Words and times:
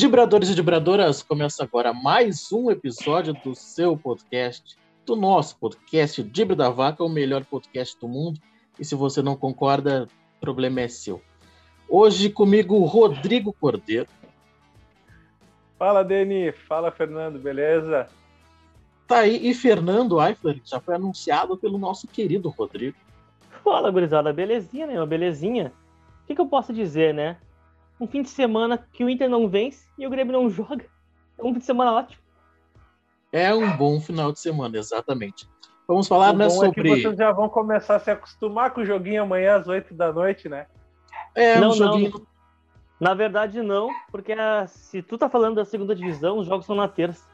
Vibradores 0.00 0.48
e 0.48 0.54
vibradoras, 0.54 1.22
começa 1.22 1.62
agora 1.62 1.92
mais 1.92 2.50
um 2.50 2.70
episódio 2.70 3.34
do 3.34 3.54
seu 3.54 3.98
podcast, 3.98 4.78
do 5.04 5.14
nosso 5.14 5.58
podcast 5.58 6.22
Dibre 6.22 6.56
da 6.56 6.70
Vaca, 6.70 7.04
o 7.04 7.08
melhor 7.08 7.44
podcast 7.44 8.00
do 8.00 8.08
mundo. 8.08 8.40
E 8.78 8.84
se 8.84 8.94
você 8.94 9.20
não 9.20 9.36
concorda, 9.36 10.08
o 10.38 10.40
problema 10.40 10.80
é 10.80 10.88
seu. 10.88 11.20
Hoje 11.86 12.30
comigo, 12.30 12.82
Rodrigo 12.84 13.52
Cordeiro. 13.52 14.08
Fala, 15.78 16.02
Deni. 16.02 16.50
Fala, 16.50 16.90
Fernando. 16.90 17.38
Beleza? 17.38 18.08
Tá 19.06 19.18
aí. 19.18 19.50
E 19.50 19.52
Fernando 19.52 20.18
Eifler, 20.18 20.62
já 20.64 20.80
foi 20.80 20.94
anunciado 20.94 21.58
pelo 21.58 21.76
nosso 21.76 22.08
querido 22.08 22.48
Rodrigo. 22.48 22.96
Fala, 23.62 23.90
gurizada. 23.90 24.32
Belezinha, 24.32 24.86
né? 24.86 24.94
Uma 24.94 25.06
belezinha. 25.06 25.74
O 26.22 26.26
que, 26.26 26.34
que 26.34 26.40
eu 26.40 26.46
posso 26.46 26.72
dizer, 26.72 27.12
né? 27.12 27.36
Um 28.00 28.06
fim 28.06 28.22
de 28.22 28.30
semana 28.30 28.78
que 28.92 29.04
o 29.04 29.10
Inter 29.10 29.28
não 29.28 29.46
vence 29.46 29.86
e 29.98 30.06
o 30.06 30.10
Grêmio 30.10 30.32
não 30.32 30.48
joga. 30.48 30.86
É 31.38 31.44
um 31.44 31.52
fim 31.52 31.58
de 31.58 31.66
semana 31.66 31.92
ótimo. 31.92 32.22
É 33.32 33.54
um 33.54 33.76
bom 33.76 34.00
final 34.00 34.32
de 34.32 34.40
semana, 34.40 34.78
exatamente. 34.78 35.48
Vamos 35.86 36.08
falar 36.08 36.32
o 36.32 36.36
né, 36.36 36.48
sobre. 36.48 36.90
É 36.90 36.94
que 36.94 37.02
vocês 37.02 37.16
já 37.16 37.30
vão 37.30 37.48
começar 37.48 37.96
a 37.96 38.00
se 38.00 38.10
acostumar 38.10 38.70
com 38.70 38.80
o 38.80 38.84
joguinho 38.84 39.22
amanhã 39.22 39.56
às 39.56 39.68
8 39.68 39.92
da 39.94 40.12
noite, 40.12 40.48
né? 40.48 40.66
É, 41.34 41.58
não, 41.60 41.70
um 41.70 41.74
joguinho. 41.74 42.12
Não. 42.12 42.26
Na 42.98 43.14
verdade, 43.14 43.62
não, 43.62 43.88
porque 44.10 44.32
a... 44.32 44.66
se 44.66 45.02
tu 45.02 45.16
tá 45.16 45.28
falando 45.28 45.56
da 45.56 45.64
segunda 45.64 45.94
divisão, 45.94 46.38
os 46.38 46.46
jogos 46.46 46.66
são 46.66 46.76
na 46.76 46.88
terça. 46.88 47.24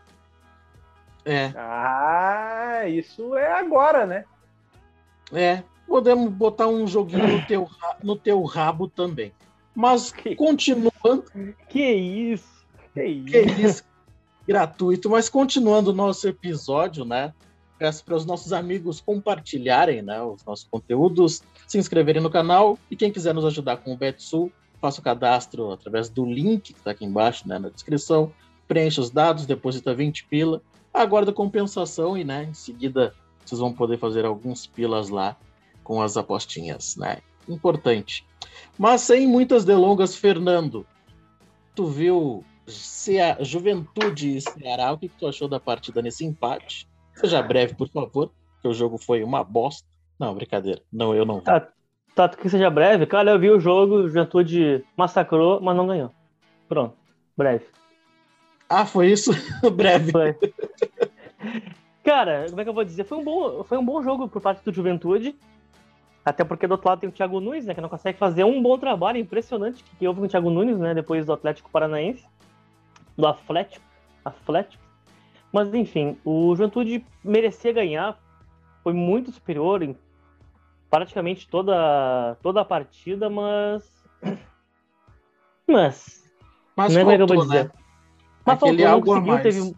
É. 1.25 1.53
Ah, 1.57 2.83
isso 2.87 3.37
é 3.37 3.53
agora, 3.53 4.07
né? 4.07 4.25
É. 5.33 5.63
Podemos 5.87 6.31
botar 6.33 6.67
um 6.67 6.87
joguinho 6.87 7.27
no 7.27 7.47
teu, 7.47 7.69
no 8.03 8.17
teu 8.17 8.43
rabo 8.45 8.89
também. 8.89 9.33
Mas 9.77 10.11
que... 10.11 10.35
continuando. 10.35 11.25
Que 11.69 11.93
isso? 11.93 12.67
Que 12.95 13.05
isso? 13.05 13.31
Que 13.31 13.41
isso? 13.63 13.85
Gratuito. 14.49 15.11
Mas 15.11 15.29
continuando 15.29 15.91
o 15.91 15.95
nosso 15.95 16.27
episódio, 16.27 17.05
né? 17.05 17.35
Peço 17.79 18.03
para 18.03 18.17
os 18.17 18.25
nossos 18.25 18.55
amigos 18.55 19.03
compartilharem 19.03 20.01
né, 20.01 20.23
os 20.23 20.43
nossos 20.47 20.67
conteúdos, 20.67 21.43
se 21.69 21.77
inscreverem 21.77 22.23
no 22.23 22.31
canal 22.31 22.79
e 22.91 22.97
quem 22.97 23.13
quiser 23.13 23.35
nos 23.35 23.45
ajudar 23.45 23.77
com 23.77 23.93
o 23.93 23.97
BetSul, 23.99 24.51
faça 24.81 25.03
o 25.03 25.05
cadastro 25.05 25.71
através 25.71 26.09
do 26.09 26.25
link 26.25 26.73
que 26.73 26.79
está 26.79 26.93
aqui 26.93 27.05
embaixo 27.05 27.47
né, 27.47 27.59
na 27.59 27.69
descrição, 27.69 28.33
preencha 28.67 29.03
os 29.03 29.11
dados, 29.11 29.45
deposita 29.45 29.95
20 29.95 30.25
pila, 30.25 30.63
aguarda 30.93 31.35
compensação 31.35 32.17
e 32.17 32.25
né, 32.25 32.45
em 32.45 32.55
seguida 32.55 33.13
vocês 33.45 33.61
vão 33.61 33.75
poder 33.75 33.99
fazer 33.99 34.25
alguns 34.25 34.67
pilas 34.67 35.11
lá 35.11 35.37
com 35.85 36.01
as 36.01 36.17
apostinhas. 36.17 36.97
Né? 36.97 37.19
Importante. 37.47 38.25
Mas 38.79 39.03
sem 39.03 39.27
muitas 39.27 39.65
delongas, 39.65 40.17
Fernando, 40.17 40.87
tu 41.75 41.87
viu 41.87 42.45
a 42.69 43.43
Juventude 43.43 44.37
e 44.37 44.41
Ceará, 44.41 44.93
o 44.93 44.99
que, 44.99 45.09
que 45.09 45.17
tu 45.17 45.27
achou 45.27 45.49
da 45.49 45.61
partida 45.61 46.03
nesse 46.03 46.25
empate? 46.25 46.89
Seja 47.15 47.43
breve, 47.43 47.75
por 47.75 47.89
favor, 47.89 48.31
que 48.61 48.69
o 48.69 48.75
jogo 48.75 48.99
foi 48.99 49.23
uma 49.23 49.45
bosta. 49.45 49.87
Não, 50.19 50.35
brincadeira. 50.35 50.83
Não, 50.93 51.15
eu 51.15 51.25
não. 51.25 51.41
Tá, 51.41 51.69
tá 52.15 52.29
que 52.29 52.49
seja 52.49 52.69
breve. 52.69 53.07
Cara, 53.07 53.31
eu 53.31 53.39
vi 53.39 53.51
o 53.51 53.61
jogo, 53.61 54.09
Juventude 54.09 54.85
massacrou, 54.97 55.61
mas 55.61 55.77
não 55.77 55.87
ganhou. 55.87 56.11
Pronto, 56.69 56.97
breve. 57.37 57.67
Ah, 58.69 58.85
foi 58.85 59.13
isso? 59.13 59.31
breve. 59.73 60.11
Foi. 60.11 60.37
Cara, 62.03 62.47
como 62.49 62.61
é 62.61 62.65
que 62.65 62.71
eu 62.71 62.75
vou 62.75 62.85
dizer? 62.85 63.05
Foi 63.05 63.19
um 63.19 63.25
bom, 63.25 63.65
foi 63.65 63.79
um 63.79 63.85
bom 63.85 64.03
jogo 64.03 64.29
por 64.29 64.41
parte 64.41 64.65
do 64.65 64.73
Juventude. 64.73 65.37
Até 66.27 66.43
porque 66.43 66.67
do 66.67 66.73
outro 66.73 66.89
lado 66.89 66.99
tem 66.99 67.09
o 67.09 67.13
Thiago 67.13 67.39
Nunes, 67.39 67.67
né? 67.67 67.73
Que 67.73 67.81
não 67.81 67.89
consegue 67.89 68.19
fazer 68.19 68.43
um 68.43 68.61
bom 68.61 68.77
trabalho. 68.77 69.17
Impressionante 69.17 69.85
que, 69.85 70.09
houve 70.09 70.19
com 70.19 70.27
o 70.27 70.29
Thiago 70.29 70.51
Nunes, 70.51 70.77
né? 70.77 70.93
Depois 70.93 71.25
do 71.25 71.33
Atlético 71.33 71.71
Paranaense. 71.71 72.27
Do 73.17 73.29
Atlético. 73.29 73.87
Atlético. 74.25 74.83
Mas 75.53 75.73
enfim, 75.73 76.19
o 76.25 76.53
Juventude 76.57 77.07
merecia 77.23 77.73
ganhar. 77.73 78.19
Foi 78.83 78.93
muito 78.93 79.31
superior 79.31 79.85
em 79.85 79.97
praticamente 80.91 81.49
toda, 81.49 82.37
toda 82.43 82.61
a 82.61 82.65
partida, 82.65 83.31
mas. 83.31 83.89
Mas. 85.69 86.25
Mas 86.77 86.95
não 86.95 87.01
é 87.01 87.05
faltou, 87.05 87.27
que 87.27 87.33
eu 87.33 87.37
vou 87.37 87.47
dizer. 87.47 87.65
Né? 87.65 87.71
Mas 88.45 88.63
Aquele 88.63 88.83
faltou, 88.85 89.15
não 89.15 89.25
conseguiu. 89.25 89.43
Teve, 89.43 89.77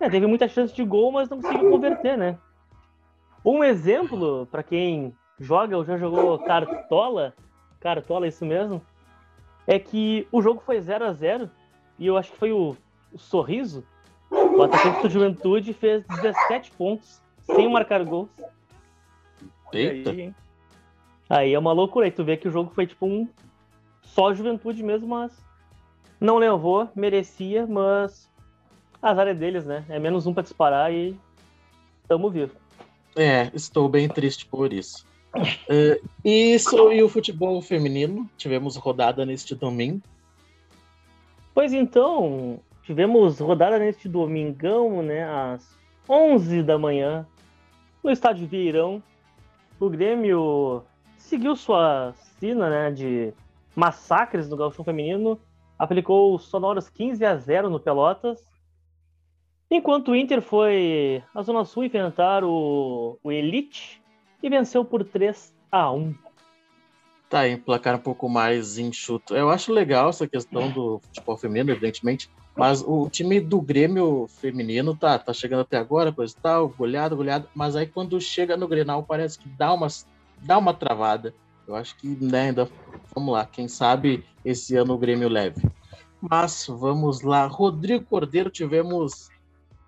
é, 0.00 0.10
teve 0.10 0.26
muita 0.26 0.48
chance 0.48 0.74
de 0.74 0.84
gol, 0.84 1.12
mas 1.12 1.28
não 1.28 1.40
conseguiu 1.40 1.70
converter, 1.70 2.18
né? 2.18 2.36
Um 3.44 3.62
exemplo, 3.62 4.46
para 4.50 4.64
quem 4.64 5.14
joga 5.40 5.76
ou 5.76 5.84
já 5.84 5.96
jogou 5.96 6.38
Cartola, 6.38 7.34
Cartola, 7.80 8.28
isso 8.28 8.44
mesmo, 8.44 8.82
é 9.66 9.78
que 9.78 10.28
o 10.30 10.42
jogo 10.42 10.62
foi 10.64 10.80
0 10.80 11.06
a 11.06 11.12
0 11.12 11.50
e 11.98 12.06
eu 12.06 12.16
acho 12.16 12.30
que 12.30 12.38
foi 12.38 12.52
o, 12.52 12.76
o 13.12 13.18
Sorriso, 13.18 13.82
o 14.30 14.62
atacante 14.62 15.02
do 15.02 15.10
Juventude, 15.10 15.72
fez 15.72 16.04
17 16.04 16.70
pontos 16.72 17.20
sem 17.42 17.70
marcar 17.70 18.04
gols. 18.04 18.28
Eita. 19.72 20.10
Aí, 20.10 20.34
aí 21.28 21.54
é 21.54 21.58
uma 21.58 21.72
loucura. 21.72 22.06
Aí 22.06 22.12
tu 22.12 22.24
vê 22.24 22.36
que 22.36 22.48
o 22.48 22.50
jogo 22.50 22.70
foi 22.74 22.86
tipo 22.86 23.06
um 23.06 23.28
só 24.02 24.32
Juventude 24.34 24.82
mesmo, 24.82 25.08
mas 25.08 25.32
não 26.20 26.36
levou, 26.36 26.88
merecia, 26.94 27.66
mas 27.66 28.30
azar 29.00 29.26
é 29.26 29.34
deles, 29.34 29.64
né? 29.64 29.84
É 29.88 29.98
menos 29.98 30.26
um 30.26 30.34
para 30.34 30.42
disparar 30.42 30.92
e 30.92 31.18
tamo 32.06 32.30
vivo. 32.30 32.54
É, 33.16 33.50
estou 33.54 33.88
bem 33.88 34.08
triste 34.08 34.46
por 34.46 34.72
isso. 34.72 35.06
Uh, 35.34 36.08
isso 36.24 36.92
e 36.92 37.02
o 37.02 37.08
futebol 37.08 37.60
feminino. 37.62 38.28
Tivemos 38.36 38.76
rodada 38.76 39.24
neste 39.24 39.54
domingo. 39.54 40.02
Pois 41.54 41.72
então, 41.72 42.60
tivemos 42.82 43.38
rodada 43.38 43.78
neste 43.78 44.08
domingão, 44.08 45.02
né, 45.02 45.24
às 45.24 45.76
11 46.08 46.62
da 46.62 46.78
manhã, 46.78 47.26
no 48.02 48.10
estádio 48.10 48.46
Vieirão. 48.46 49.02
O 49.78 49.88
Grêmio 49.88 50.82
seguiu 51.16 51.54
sua 51.56 52.14
sina, 52.38 52.68
né, 52.68 52.90
de 52.90 53.32
massacres 53.74 54.48
no 54.48 54.56
gauchão 54.56 54.84
feminino, 54.84 55.38
aplicou 55.78 56.38
sonoros 56.38 56.88
15 56.88 57.24
a 57.24 57.36
0 57.36 57.70
no 57.70 57.80
Pelotas. 57.80 58.44
Enquanto 59.70 60.10
o 60.10 60.16
Inter 60.16 60.42
foi 60.42 61.22
à 61.34 61.42
Zona 61.42 61.64
Sul 61.64 61.84
enfrentar 61.84 62.42
o, 62.42 63.18
o 63.22 63.30
Elite, 63.30 63.99
e 64.42 64.48
venceu 64.48 64.84
por 64.84 65.04
3 65.04 65.54
a 65.70 65.92
1. 65.92 66.14
Tá, 67.28 67.46
em 67.46 67.56
placar 67.56 67.94
um 67.94 68.00
pouco 68.00 68.28
mais 68.28 68.76
enxuto. 68.76 69.36
Eu 69.36 69.50
acho 69.50 69.72
legal 69.72 70.08
essa 70.08 70.26
questão 70.26 70.68
do 70.70 70.98
futebol 70.98 71.36
feminino, 71.36 71.70
evidentemente, 71.70 72.28
mas 72.56 72.82
o 72.82 73.08
time 73.08 73.38
do 73.38 73.60
Grêmio 73.60 74.26
feminino 74.28 74.96
tá, 74.96 75.16
tá 75.16 75.32
chegando 75.32 75.60
até 75.60 75.76
agora, 75.76 76.12
coisa 76.12 76.34
e 76.36 76.40
tal, 76.40 76.68
goleado, 76.68 77.16
goleado, 77.16 77.48
mas 77.54 77.76
aí 77.76 77.86
quando 77.86 78.20
chega 78.20 78.56
no 78.56 78.66
Grenal 78.66 79.04
parece 79.04 79.38
que 79.38 79.48
dá 79.48 79.72
uma, 79.72 79.86
dá 80.42 80.58
uma 80.58 80.74
travada. 80.74 81.32
Eu 81.68 81.76
acho 81.76 81.96
que 81.96 82.08
né, 82.08 82.48
ainda, 82.48 82.68
vamos 83.14 83.32
lá, 83.32 83.46
quem 83.46 83.68
sabe 83.68 84.24
esse 84.44 84.74
ano 84.74 84.94
o 84.94 84.98
Grêmio 84.98 85.28
leve. 85.28 85.62
Mas 86.20 86.66
vamos 86.66 87.22
lá, 87.22 87.46
Rodrigo 87.46 88.04
Cordeiro, 88.04 88.50
tivemos 88.50 89.28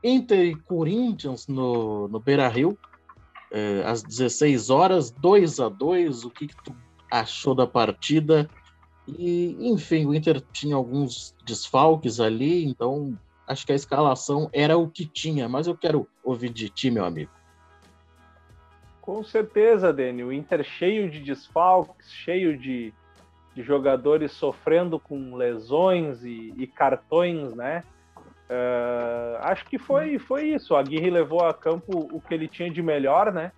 Inter 0.03 0.47
e 0.47 0.55
Corinthians 0.55 1.49
no, 1.49 2.07
no 2.07 2.21
Beira 2.21 2.47
Rio 2.49 2.79
é, 3.53 3.83
às 3.85 4.03
16 4.03 4.71
horas, 4.71 5.11
2 5.11 5.61
a 5.61 5.69
2 5.69 6.25
o 6.25 6.31
que, 6.31 6.49
que 6.49 6.57
tu 6.65 6.75
achou 7.11 7.55
da 7.55 7.67
partida? 7.67 8.49
E, 9.07 9.57
enfim, 9.61 10.07
o 10.07 10.15
Inter 10.15 10.43
tinha 10.53 10.75
alguns 10.75 11.35
desfalques 11.45 12.19
ali, 12.19 12.65
então 12.65 13.19
acho 13.47 13.67
que 13.67 13.73
a 13.73 13.75
escalação 13.77 14.49
era 14.53 14.79
o 14.79 14.89
que 14.89 15.05
tinha, 15.05 15.49
mas 15.49 15.67
eu 15.67 15.77
quero 15.77 16.09
ouvir 16.25 16.49
de 16.49 16.71
ti, 16.71 16.91
meu 16.91 17.05
amigo. 17.05 17.31
Com 19.03 19.23
certeza, 19.23 19.93
Dani. 19.93 20.25
O 20.25 20.33
Inter 20.33 20.65
cheio 20.65 21.11
de 21.11 21.21
desfalques, 21.21 22.11
cheio 22.11 22.57
de, 22.57 22.95
de 23.55 23.63
jogadores 23.63 24.33
sofrendo 24.33 24.99
com 24.99 25.35
lesões 25.35 26.25
e, 26.25 26.55
e 26.57 26.67
cartões, 26.67 27.53
né? 27.55 27.83
Uh, 28.53 29.39
acho 29.41 29.65
que 29.65 29.79
foi, 29.79 30.19
foi 30.19 30.49
isso. 30.49 30.75
A 30.75 30.81
Aguirre 30.81 31.09
levou 31.09 31.41
a 31.41 31.55
campo 31.55 32.07
o 32.13 32.21
que 32.21 32.35
ele 32.35 32.47
tinha 32.47 32.71
de 32.71 32.83
melhor, 32.83 33.33
né? 33.33 33.51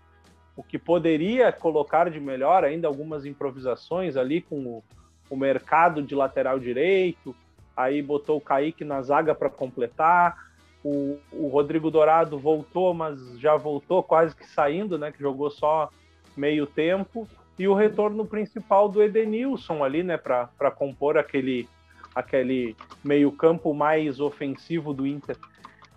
O 0.56 0.62
que 0.62 0.78
poderia 0.78 1.50
colocar 1.50 2.08
de 2.08 2.20
melhor, 2.20 2.62
ainda 2.62 2.86
algumas 2.86 3.26
improvisações 3.26 4.16
ali 4.16 4.40
com 4.40 4.60
o, 4.64 4.84
o 5.28 5.36
mercado 5.36 6.00
de 6.00 6.14
lateral 6.14 6.60
direito. 6.60 7.34
Aí 7.76 8.00
botou 8.00 8.36
o 8.36 8.40
Kaique 8.40 8.84
na 8.84 9.02
zaga 9.02 9.34
para 9.34 9.50
completar. 9.50 10.36
O, 10.84 11.18
o, 11.32 11.48
Rodrigo 11.48 11.90
Dourado 11.90 12.38
voltou, 12.38 12.94
mas 12.94 13.36
já 13.40 13.56
voltou 13.56 14.00
quase 14.00 14.36
que 14.36 14.46
saindo, 14.46 14.96
né? 14.96 15.10
Que 15.10 15.20
jogou 15.20 15.50
só 15.50 15.90
meio 16.36 16.66
tempo. 16.66 17.26
E 17.58 17.66
o 17.66 17.74
retorno 17.74 18.24
principal 18.24 18.88
do 18.88 19.02
Edenilson 19.02 19.82
ali, 19.82 20.04
né? 20.04 20.16
Para 20.16 20.70
compor 20.70 21.18
aquele 21.18 21.68
aquele 22.14 22.76
meio-campo 23.02 23.74
mais 23.74 24.20
ofensivo 24.20 24.92
do 24.92 25.06
Inter. 25.06 25.36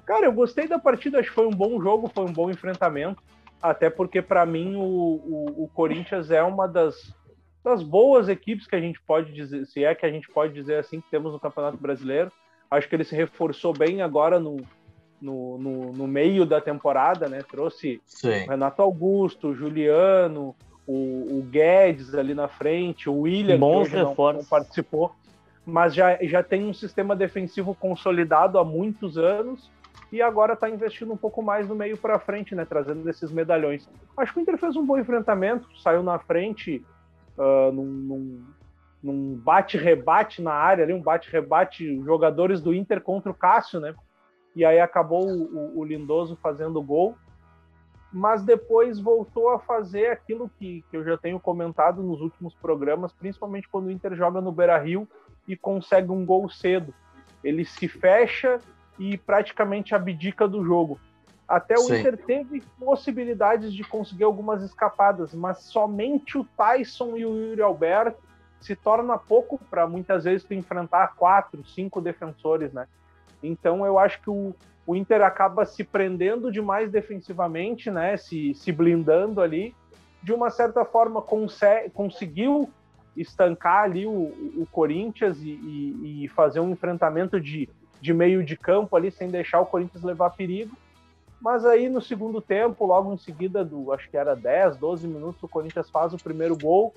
Cara, 0.06 0.26
eu 0.26 0.32
gostei 0.32 0.68
da 0.68 0.80
partida, 0.80 1.20
acho 1.20 1.30
que 1.30 1.36
foi 1.36 1.48
um 1.48 1.52
bom 1.52 1.82
jogo, 1.82 2.10
foi 2.14 2.24
um 2.24 2.34
bom 2.34 2.50
enfrentamento. 2.50 3.22
Até 3.62 3.90
porque, 3.90 4.22
para 4.22 4.46
mim, 4.46 4.76
o, 4.76 4.82
o, 4.82 5.64
o, 5.64 5.70
Corinthians 5.74 6.32
é 6.32 6.42
uma 6.44 6.68
das, 6.68 7.14
das 7.64 7.84
boas 7.84 8.30
equipes 8.30 8.68
que 8.68 8.76
a 8.76 8.80
gente 8.80 9.02
pode 9.02 9.34
dizer, 9.34 9.66
se 9.66 9.84
é 9.84 9.94
que 9.96 10.06
a 10.06 10.12
gente 10.12 10.30
pode 10.30 10.54
dizer 10.54 10.76
assim, 10.76 11.02
que 11.02 11.10
temos 11.10 11.34
no 11.34 11.40
Campeonato 11.40 11.78
Brasileiro. 11.78 12.32
Acho 12.70 12.88
que 12.88 12.96
ele 12.96 13.04
se 13.04 13.16
reforçou 13.16 13.74
bem 13.74 14.02
agora 14.02 14.40
no, 14.40 14.58
no, 15.22 15.58
no, 15.58 15.94
no 15.94 16.08
meio 16.08 16.46
da 16.46 16.62
temporada, 16.62 17.28
né? 17.28 17.42
Trouxe 17.50 18.02
Sim. 18.06 18.46
Renato 18.48 18.82
Augusto, 18.82 19.54
Juliano, 19.54 20.56
o, 20.86 21.40
o, 21.40 21.48
Guedes 21.50 22.14
ali 22.14 22.34
na 22.34 22.48
frente, 22.48 23.10
o 23.10 23.22
William, 23.22 23.58
Bons 23.58 23.90
que 23.90 23.96
não, 23.96 24.16
não, 24.16 24.46
participou, 24.46 25.14
mas 25.68 25.94
já, 25.94 26.18
já 26.22 26.42
tem 26.42 26.66
um 26.66 26.74
sistema 26.74 27.14
defensivo 27.14 27.76
consolidado 27.76 28.58
há 28.58 28.64
muitos 28.64 29.18
anos 29.18 29.70
e 30.10 30.22
agora 30.22 30.54
está 30.54 30.70
investindo 30.70 31.12
um 31.12 31.18
pouco 31.18 31.42
mais 31.42 31.68
no 31.68 31.76
meio 31.76 31.98
para 31.98 32.18
frente, 32.18 32.56
né? 32.56 32.64
Trazendo 32.64 33.08
esses 33.10 33.30
medalhões. 33.34 33.90
Acho 34.16 34.34
que 34.34 34.40
o 34.40 34.42
Inter 34.42 34.58
fez 34.58 34.78
um 34.78 34.86
bom 34.86 34.98
enfrentamento, 34.98 35.68
saiu 35.82 36.02
na 36.02 36.18
frente 36.20 36.86
uh, 37.38 37.70
num, 37.74 37.84
num, 37.84 38.46
num 39.04 39.36
bate-rebate 39.36 40.42
na 40.42 40.54
área, 40.54 40.86
ali, 40.86 40.94
um 40.94 41.02
bate-rebate, 41.02 42.02
jogadores 42.02 42.62
do 42.62 42.74
Inter 42.74 43.02
contra 43.02 43.30
o 43.30 43.36
Cássio, 43.36 43.82
né? 43.82 43.94
E 44.56 44.64
aí 44.64 44.80
acabou 44.80 45.28
o, 45.28 45.80
o 45.80 45.84
Lindoso 45.84 46.38
fazendo 46.42 46.82
gol, 46.82 47.18
mas 48.10 48.42
depois 48.42 49.02
voltou 49.02 49.50
a 49.50 49.60
fazer 49.60 50.12
aquilo 50.12 50.50
que, 50.58 50.82
que 50.90 50.96
eu 50.96 51.04
já 51.04 51.18
tenho 51.18 51.42
comentado 51.42 52.02
nos 52.02 52.22
últimos 52.22 52.56
programas, 52.56 53.12
principalmente 53.12 53.68
quando 53.68 53.88
o 53.88 53.92
Inter 53.92 54.16
joga 54.16 54.40
no 54.40 54.54
Beira 54.54 54.78
Rio 54.78 55.06
e 55.48 55.56
consegue 55.56 56.12
um 56.12 56.26
gol 56.26 56.50
cedo. 56.50 56.94
Ele 57.44 57.64
se 57.64 57.88
fecha 57.88 58.60
e 59.00 59.18
praticamente 59.18 59.96
abdica 59.96 60.48
do 60.48 60.64
jogo. 60.66 61.00
Até 61.48 61.76
o 61.76 61.84
Sim. 61.84 62.00
Inter 62.00 62.18
teve 62.18 62.62
possibilidades 62.78 63.74
de 63.74 63.84
conseguir 63.84 64.26
algumas 64.26 64.62
escapadas, 64.64 65.34
mas 65.34 65.60
somente 65.60 66.38
o 66.38 66.44
Tyson 66.44 67.16
e 67.16 67.26
o 67.26 67.38
Yuri 67.38 67.62
Alberto 67.62 68.22
se 68.60 68.76
torna 68.76 69.18
pouco 69.18 69.58
para 69.70 69.88
muitas 69.88 70.26
vezes 70.26 70.44
tu 70.44 70.54
enfrentar 70.54 71.16
quatro, 71.16 71.64
cinco 71.66 72.02
defensores, 72.02 72.74
né? 72.74 72.88
Então 73.42 73.86
eu 73.86 73.98
acho 73.98 74.22
que 74.22 74.30
o, 74.30 74.54
o 74.86 74.96
Inter 74.96 75.22
acaba 75.22 75.66
se 75.66 75.84
prendendo 75.84 76.52
demais 76.52 76.92
defensivamente, 76.92 77.90
né? 77.90 78.18
Se, 78.18 78.54
se 78.54 78.72
blindando 78.72 79.40
ali. 79.40 79.74
De 80.22 80.34
uma 80.34 80.50
certa 80.50 80.84
forma 80.84 81.24
conseguiu 81.94 82.70
estancar 83.18 83.84
ali 83.84 84.06
o, 84.06 84.12
o 84.12 84.68
Corinthians 84.72 85.38
e, 85.42 85.50
e, 85.50 86.26
e 86.26 86.28
fazer 86.30 86.60
um 86.60 86.72
enfrentamento 86.72 87.40
de, 87.40 87.70
de 88.00 88.14
meio 88.14 88.44
de 88.44 88.56
campo 88.56 88.96
ali 88.96 89.12
sem 89.12 89.30
deixar 89.30 89.60
o 89.60 89.66
Corinthians 89.66 90.04
levar 90.04 90.30
perigo. 90.32 90.76
Mas 91.42 91.66
aí 91.66 91.90
no 91.90 92.02
segundo 92.02 92.42
tempo, 92.42 92.86
logo 92.86 93.14
em 93.14 93.18
seguida 93.18 93.64
do, 93.64 93.92
acho 93.94 94.10
que 94.10 94.18
era 94.18 94.36
10, 94.36 94.78
12 94.78 95.08
minutos, 95.08 95.42
o 95.44 95.48
Corinthians 95.48 95.90
faz 95.90 96.14
o 96.14 96.18
primeiro 96.18 96.58
gol, 96.58 96.94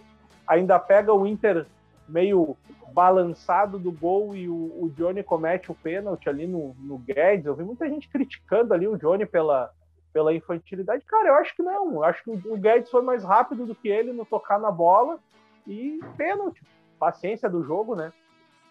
ainda 0.46 0.78
pega 0.78 1.12
o 1.12 1.26
Inter 1.26 1.66
meio 2.08 2.56
balançado 2.92 3.78
do 3.78 3.92
gol 3.92 4.34
e 4.34 4.48
o, 4.48 4.54
o 4.54 4.92
Johnny 4.96 5.22
comete 5.22 5.70
o 5.70 5.74
pênalti 5.74 6.28
ali 6.28 6.46
no, 6.46 6.74
no 6.78 6.98
Guedes. 6.98 7.46
Eu 7.46 7.54
vi 7.54 7.62
muita 7.62 7.88
gente 7.88 8.08
criticando 8.08 8.74
ali 8.74 8.88
o 8.88 8.96
Johnny 8.96 9.24
pela, 9.24 9.70
pela 10.12 10.34
infantilidade. 10.34 11.04
Cara, 11.04 11.28
eu 11.28 11.34
acho 11.34 11.54
que 11.54 11.62
não. 11.62 11.92
Eu 11.92 12.04
acho 12.04 12.22
que 12.24 12.30
o, 12.30 12.56
Guedes 12.56 12.90
foi 12.90 13.02
mais 13.02 13.22
rápido 13.22 13.64
do 13.64 13.74
que 13.74 13.88
ele 13.88 14.12
no 14.12 14.24
tocar 14.24 14.58
na 14.58 14.70
bola 14.70 15.18
e 15.66 16.00
pênalti. 16.16 16.62
Paciência 16.98 17.48
do 17.48 17.62
jogo, 17.62 17.94
né? 17.94 18.12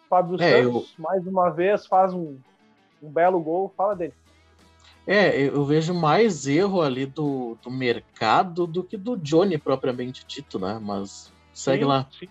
Fábio 0.10 0.42
é, 0.42 0.64
Santos, 0.64 0.96
eu... 0.98 1.04
mais 1.04 1.26
uma 1.26 1.50
vez, 1.50 1.86
faz 1.86 2.14
um, 2.14 2.38
um 3.02 3.10
belo 3.10 3.40
gol. 3.40 3.74
Fala 3.76 3.96
dele. 3.96 4.14
É, 5.08 5.48
eu 5.48 5.66
vejo 5.66 5.94
mais 5.94 6.46
erro 6.46 6.82
ali 6.82 7.06
do, 7.06 7.58
do 7.64 7.72
mercado 7.72 8.68
do 8.68 8.84
que 8.84 8.96
do 8.96 9.18
Johnny 9.18 9.58
propriamente 9.58 10.26
dito, 10.28 10.60
né? 10.60 10.80
Mas 10.80 11.34
segue 11.54 11.84
sim, 11.84 11.90
lá. 11.90 12.08
Sim. 12.12 12.28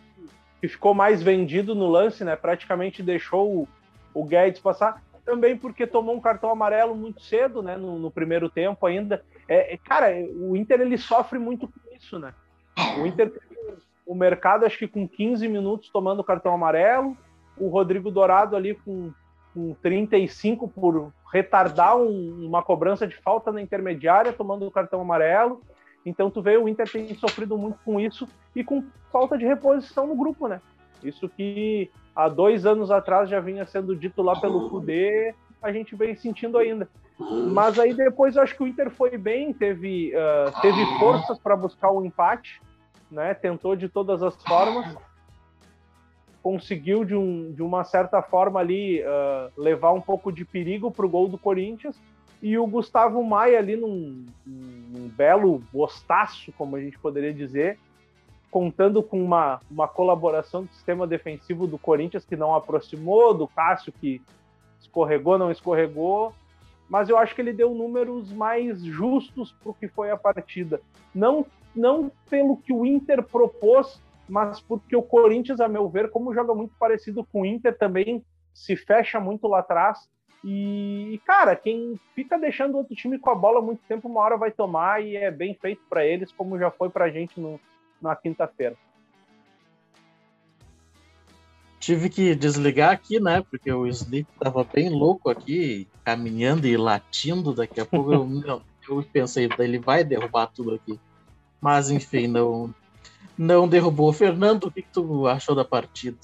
Que 0.60 0.68
ficou 0.68 0.94
mais 0.94 1.22
vendido 1.22 1.74
no 1.74 1.88
lance, 1.88 2.22
né? 2.22 2.36
Praticamente 2.36 3.02
deixou 3.02 3.62
o, 3.62 3.68
o 4.14 4.24
Guedes 4.24 4.60
passar. 4.60 5.02
Também 5.24 5.56
porque 5.56 5.86
tomou 5.86 6.14
um 6.14 6.20
cartão 6.20 6.50
amarelo 6.50 6.94
muito 6.94 7.20
cedo, 7.20 7.62
né? 7.62 7.76
No, 7.76 7.98
no 7.98 8.10
primeiro 8.10 8.48
tempo 8.48 8.86
ainda. 8.86 9.24
É, 9.48 9.74
é 9.74 9.76
cara, 9.76 10.14
o 10.36 10.56
Inter 10.56 10.80
ele 10.80 10.96
sofre 10.96 11.38
muito 11.38 11.66
com 11.66 11.96
isso, 11.96 12.18
né? 12.18 12.32
O 13.00 13.06
Inter 13.06 13.32
o 14.08 14.14
mercado, 14.14 14.64
acho 14.64 14.78
que 14.78 14.88
com 14.88 15.06
15 15.06 15.46
minutos 15.46 15.90
tomando 15.90 16.24
cartão 16.24 16.54
amarelo, 16.54 17.14
o 17.58 17.68
Rodrigo 17.68 18.10
Dourado 18.10 18.56
ali 18.56 18.74
com, 18.74 19.12
com 19.52 19.74
35 19.82 20.66
por 20.66 21.12
retardar 21.30 21.94
um, 21.94 22.46
uma 22.46 22.62
cobrança 22.62 23.06
de 23.06 23.14
falta 23.16 23.52
na 23.52 23.60
intermediária, 23.60 24.32
tomando 24.32 24.66
o 24.66 24.70
cartão 24.70 25.02
amarelo. 25.02 25.60
Então 26.06 26.30
tu 26.30 26.40
vê 26.40 26.56
o 26.56 26.66
Inter 26.66 26.90
tem 26.90 27.14
sofrido 27.16 27.58
muito 27.58 27.78
com 27.84 28.00
isso 28.00 28.26
e 28.56 28.64
com 28.64 28.82
falta 29.12 29.36
de 29.36 29.44
reposição 29.44 30.06
no 30.06 30.16
grupo, 30.16 30.48
né? 30.48 30.62
Isso 31.04 31.28
que 31.28 31.90
há 32.16 32.30
dois 32.30 32.64
anos 32.64 32.90
atrás 32.90 33.28
já 33.28 33.40
vinha 33.40 33.66
sendo 33.66 33.94
dito 33.94 34.22
lá 34.22 34.40
pelo 34.40 34.70
Fudê, 34.70 35.34
a 35.60 35.70
gente 35.70 35.94
vem 35.94 36.16
sentindo 36.16 36.56
ainda. 36.56 36.88
Mas 37.52 37.78
aí 37.78 37.92
depois 37.92 38.36
eu 38.36 38.42
acho 38.42 38.56
que 38.56 38.62
o 38.62 38.66
Inter 38.66 38.88
foi 38.88 39.18
bem, 39.18 39.52
teve, 39.52 40.14
uh, 40.14 40.60
teve 40.62 40.82
forças 40.98 41.38
para 41.38 41.54
buscar 41.54 41.90
o 41.90 42.00
um 42.00 42.06
empate 42.06 42.58
né? 43.10 43.34
Tentou 43.34 43.74
de 43.74 43.88
todas 43.88 44.22
as 44.22 44.34
formas, 44.42 44.96
conseguiu 46.42 47.04
de, 47.04 47.14
um, 47.14 47.52
de 47.52 47.62
uma 47.62 47.84
certa 47.84 48.22
forma 48.22 48.60
ali 48.60 49.02
uh, 49.02 49.52
levar 49.56 49.92
um 49.92 50.00
pouco 50.00 50.32
de 50.32 50.44
perigo 50.44 50.90
para 50.90 51.06
o 51.06 51.08
gol 51.08 51.28
do 51.28 51.38
Corinthians 51.38 51.98
e 52.40 52.56
o 52.56 52.66
Gustavo 52.66 53.22
Maia 53.22 53.58
ali 53.58 53.76
num, 53.76 54.24
num 54.46 55.08
belo 55.08 55.62
bostaço, 55.72 56.52
como 56.52 56.76
a 56.76 56.80
gente 56.80 56.98
poderia 56.98 57.34
dizer, 57.34 57.78
contando 58.50 59.02
com 59.02 59.22
uma, 59.22 59.60
uma 59.70 59.88
colaboração 59.88 60.64
do 60.64 60.72
sistema 60.72 61.06
defensivo 61.06 61.66
do 61.66 61.78
Corinthians 61.78 62.24
que 62.24 62.36
não 62.36 62.54
aproximou, 62.54 63.34
do 63.34 63.48
Cássio 63.48 63.92
que 63.92 64.22
escorregou, 64.80 65.36
não 65.36 65.50
escorregou, 65.50 66.32
mas 66.88 67.08
eu 67.08 67.18
acho 67.18 67.34
que 67.34 67.40
ele 67.40 67.52
deu 67.52 67.74
números 67.74 68.32
mais 68.32 68.82
justos 68.82 69.52
para 69.52 69.70
o 69.70 69.74
que 69.74 69.88
foi 69.88 70.10
a 70.10 70.16
partida. 70.16 70.80
Não 71.14 71.44
não 71.74 72.10
pelo 72.28 72.56
que 72.56 72.72
o 72.72 72.84
Inter 72.84 73.22
propôs, 73.22 74.00
mas 74.28 74.60
porque 74.60 74.94
o 74.94 75.02
Corinthians, 75.02 75.60
a 75.60 75.68
meu 75.68 75.88
ver, 75.88 76.10
como 76.10 76.34
joga 76.34 76.54
muito 76.54 76.74
parecido 76.78 77.24
com 77.24 77.42
o 77.42 77.46
Inter, 77.46 77.76
também 77.76 78.24
se 78.52 78.76
fecha 78.76 79.18
muito 79.18 79.46
lá 79.46 79.60
atrás. 79.60 80.08
E, 80.44 81.20
cara, 81.24 81.56
quem 81.56 81.98
fica 82.14 82.38
deixando 82.38 82.76
outro 82.76 82.94
time 82.94 83.18
com 83.18 83.30
a 83.30 83.34
bola 83.34 83.60
muito 83.60 83.80
tempo, 83.88 84.08
uma 84.08 84.20
hora 84.20 84.36
vai 84.36 84.50
tomar 84.50 85.02
e 85.02 85.16
é 85.16 85.30
bem 85.30 85.54
feito 85.54 85.82
para 85.88 86.06
eles, 86.06 86.30
como 86.32 86.58
já 86.58 86.70
foi 86.70 86.90
para 86.90 87.06
a 87.06 87.10
gente 87.10 87.40
no, 87.40 87.58
na 88.00 88.14
quinta-feira. 88.14 88.76
Tive 91.80 92.10
que 92.10 92.34
desligar 92.34 92.90
aqui, 92.90 93.18
né? 93.18 93.42
Porque 93.48 93.72
o 93.72 93.86
Sleep 93.86 94.28
tava 94.38 94.64
bem 94.64 94.90
louco 94.90 95.30
aqui, 95.30 95.88
caminhando 96.04 96.66
e 96.66 96.76
latindo. 96.76 97.54
Daqui 97.54 97.80
a 97.80 97.86
pouco 97.86 98.12
eu, 98.12 98.26
eu 98.88 99.04
pensei, 99.12 99.48
ele 99.58 99.78
vai 99.78 100.04
derrubar 100.04 100.48
tudo 100.48 100.74
aqui. 100.74 100.98
Mas 101.60 101.90
enfim, 101.90 102.26
não, 102.26 102.72
não 103.36 103.68
derrubou. 103.68 104.12
Fernando, 104.12 104.64
o 104.64 104.70
que, 104.70 104.82
que 104.82 104.92
tu 104.92 105.26
achou 105.26 105.54
da 105.54 105.64
partida? 105.64 106.18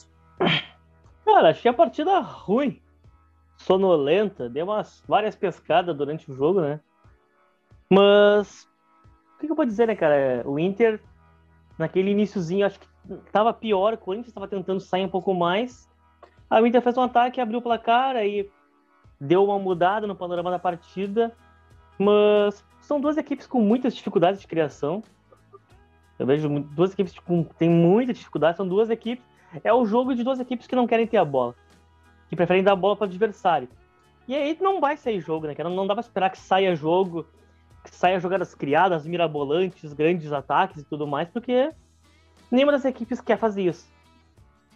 Cara, 1.24 1.50
achei 1.50 1.70
a 1.70 1.74
partida 1.74 2.18
ruim. 2.20 2.80
Sonolenta, 3.56 4.48
deu 4.48 4.66
umas 4.66 5.02
várias 5.08 5.34
pescadas 5.34 5.96
durante 5.96 6.30
o 6.30 6.34
jogo, 6.34 6.60
né? 6.60 6.80
Mas 7.88 8.68
o 9.36 9.38
que, 9.40 9.46
que 9.46 9.52
eu 9.52 9.56
vou 9.56 9.64
dizer, 9.64 9.86
né, 9.86 9.94
cara? 9.94 10.42
O 10.44 10.58
Inter, 10.58 11.00
naquele 11.78 12.10
iníciozinho, 12.10 12.66
acho 12.66 12.78
que 12.78 12.86
tava 13.32 13.52
pior, 13.52 13.94
o 13.94 13.98
Corinthians 13.98 14.28
estava 14.28 14.48
tentando 14.48 14.80
sair 14.80 15.04
um 15.04 15.08
pouco 15.08 15.32
mais. 15.34 15.88
O 16.50 16.66
Inter 16.66 16.82
fez 16.82 16.96
um 16.96 17.02
ataque, 17.02 17.40
abriu 17.40 17.58
o 17.58 17.62
placar, 17.62 18.16
aí 18.16 18.50
deu 19.20 19.44
uma 19.44 19.58
mudada 19.58 20.06
no 20.06 20.14
panorama 20.14 20.50
da 20.50 20.58
partida. 20.58 21.32
Mas 21.98 22.64
são 22.80 23.00
duas 23.00 23.16
equipes 23.16 23.46
com 23.46 23.60
muitas 23.60 23.94
dificuldades 23.94 24.40
de 24.40 24.46
criação. 24.46 25.02
Eu 26.18 26.26
vejo 26.26 26.48
duas 26.48 26.92
equipes 26.92 27.12
que 27.12 27.20
tipo, 27.20 27.44
têm 27.58 27.68
muita 27.68 28.12
dificuldade, 28.12 28.56
são 28.56 28.66
duas 28.66 28.90
equipes. 28.90 29.24
É 29.62 29.72
o 29.72 29.84
jogo 29.84 30.14
de 30.14 30.22
duas 30.22 30.40
equipes 30.40 30.66
que 30.66 30.76
não 30.76 30.86
querem 30.86 31.06
ter 31.06 31.16
a 31.16 31.24
bola, 31.24 31.54
que 32.28 32.36
preferem 32.36 32.62
dar 32.62 32.72
a 32.72 32.76
bola 32.76 32.96
para 32.96 33.04
o 33.04 33.08
adversário. 33.08 33.68
E 34.26 34.34
aí 34.34 34.56
não 34.60 34.80
vai 34.80 34.96
sair 34.96 35.20
jogo, 35.20 35.46
né? 35.46 35.54
Não 35.58 35.86
dá 35.86 35.94
para 35.94 36.00
esperar 36.00 36.30
que 36.30 36.38
saia 36.38 36.74
jogo, 36.74 37.26
que 37.84 37.94
saia 37.94 38.18
jogadas 38.18 38.54
criadas, 38.54 39.06
mirabolantes, 39.06 39.92
grandes 39.92 40.32
ataques 40.32 40.82
e 40.82 40.84
tudo 40.84 41.06
mais, 41.06 41.28
porque 41.28 41.70
nenhuma 42.50 42.72
das 42.72 42.84
equipes 42.84 43.20
quer 43.20 43.38
fazer 43.38 43.62
isso. 43.62 43.92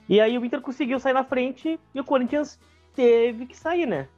E 0.09 0.21
aí 0.21 0.39
o 0.39 0.45
Inter 0.45 0.61
conseguiu 0.61 0.99
sair 1.01 1.13
na 1.13 1.25
frente 1.25 1.79
e 1.95 2.01
o 2.01 2.05
Corinthians 2.05 2.59
teve 2.95 3.47
que 3.47 3.57
sair, 3.57 3.87
né? 3.87 4.09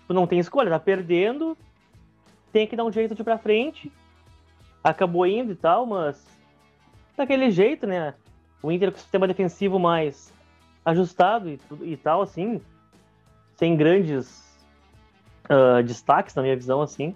Tipo, 0.00 0.14
não 0.14 0.26
tem 0.26 0.38
escolha, 0.38 0.70
tá 0.70 0.78
perdendo, 0.78 1.56
tem 2.52 2.66
que 2.66 2.76
dar 2.76 2.84
um 2.84 2.92
jeito 2.92 3.14
de 3.14 3.20
ir 3.20 3.24
pra 3.24 3.38
frente. 3.38 3.92
Acabou 4.82 5.26
indo 5.26 5.52
e 5.52 5.56
tal, 5.56 5.86
mas 5.86 6.26
daquele 7.16 7.50
jeito, 7.50 7.86
né? 7.86 8.14
O 8.62 8.70
Inter 8.70 8.90
com 8.90 8.98
o 8.98 9.00
sistema 9.00 9.26
defensivo 9.26 9.78
mais 9.78 10.32
ajustado 10.84 11.48
e, 11.48 11.58
e 11.82 11.96
tal, 11.96 12.22
assim, 12.22 12.60
sem 13.56 13.76
grandes 13.76 14.58
uh, 15.44 15.82
destaques, 15.82 16.34
na 16.34 16.42
minha 16.42 16.56
visão, 16.56 16.80
assim. 16.80 17.14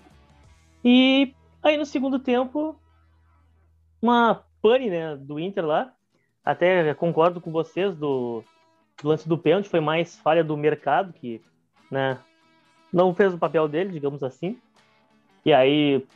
E 0.84 1.34
aí 1.62 1.76
no 1.76 1.86
segundo 1.86 2.18
tempo, 2.18 2.76
uma 4.00 4.44
pane, 4.60 4.90
né, 4.90 5.16
do 5.16 5.38
Inter 5.38 5.64
lá. 5.64 5.92
Até 6.44 6.92
concordo 6.94 7.40
com 7.40 7.50
vocês 7.50 7.96
do, 7.96 8.44
do 9.02 9.08
lance 9.08 9.28
do 9.28 9.38
pênalti, 9.38 9.68
foi 9.68 9.80
mais 9.80 10.18
falha 10.18 10.44
do 10.44 10.56
mercado, 10.56 11.12
que 11.12 11.40
né, 11.90 12.18
não 12.92 13.14
fez 13.14 13.32
o 13.32 13.38
papel 13.38 13.66
dele, 13.66 13.92
digamos 13.92 14.22
assim. 14.22 14.58
E 15.44 15.52
aí 15.52 16.06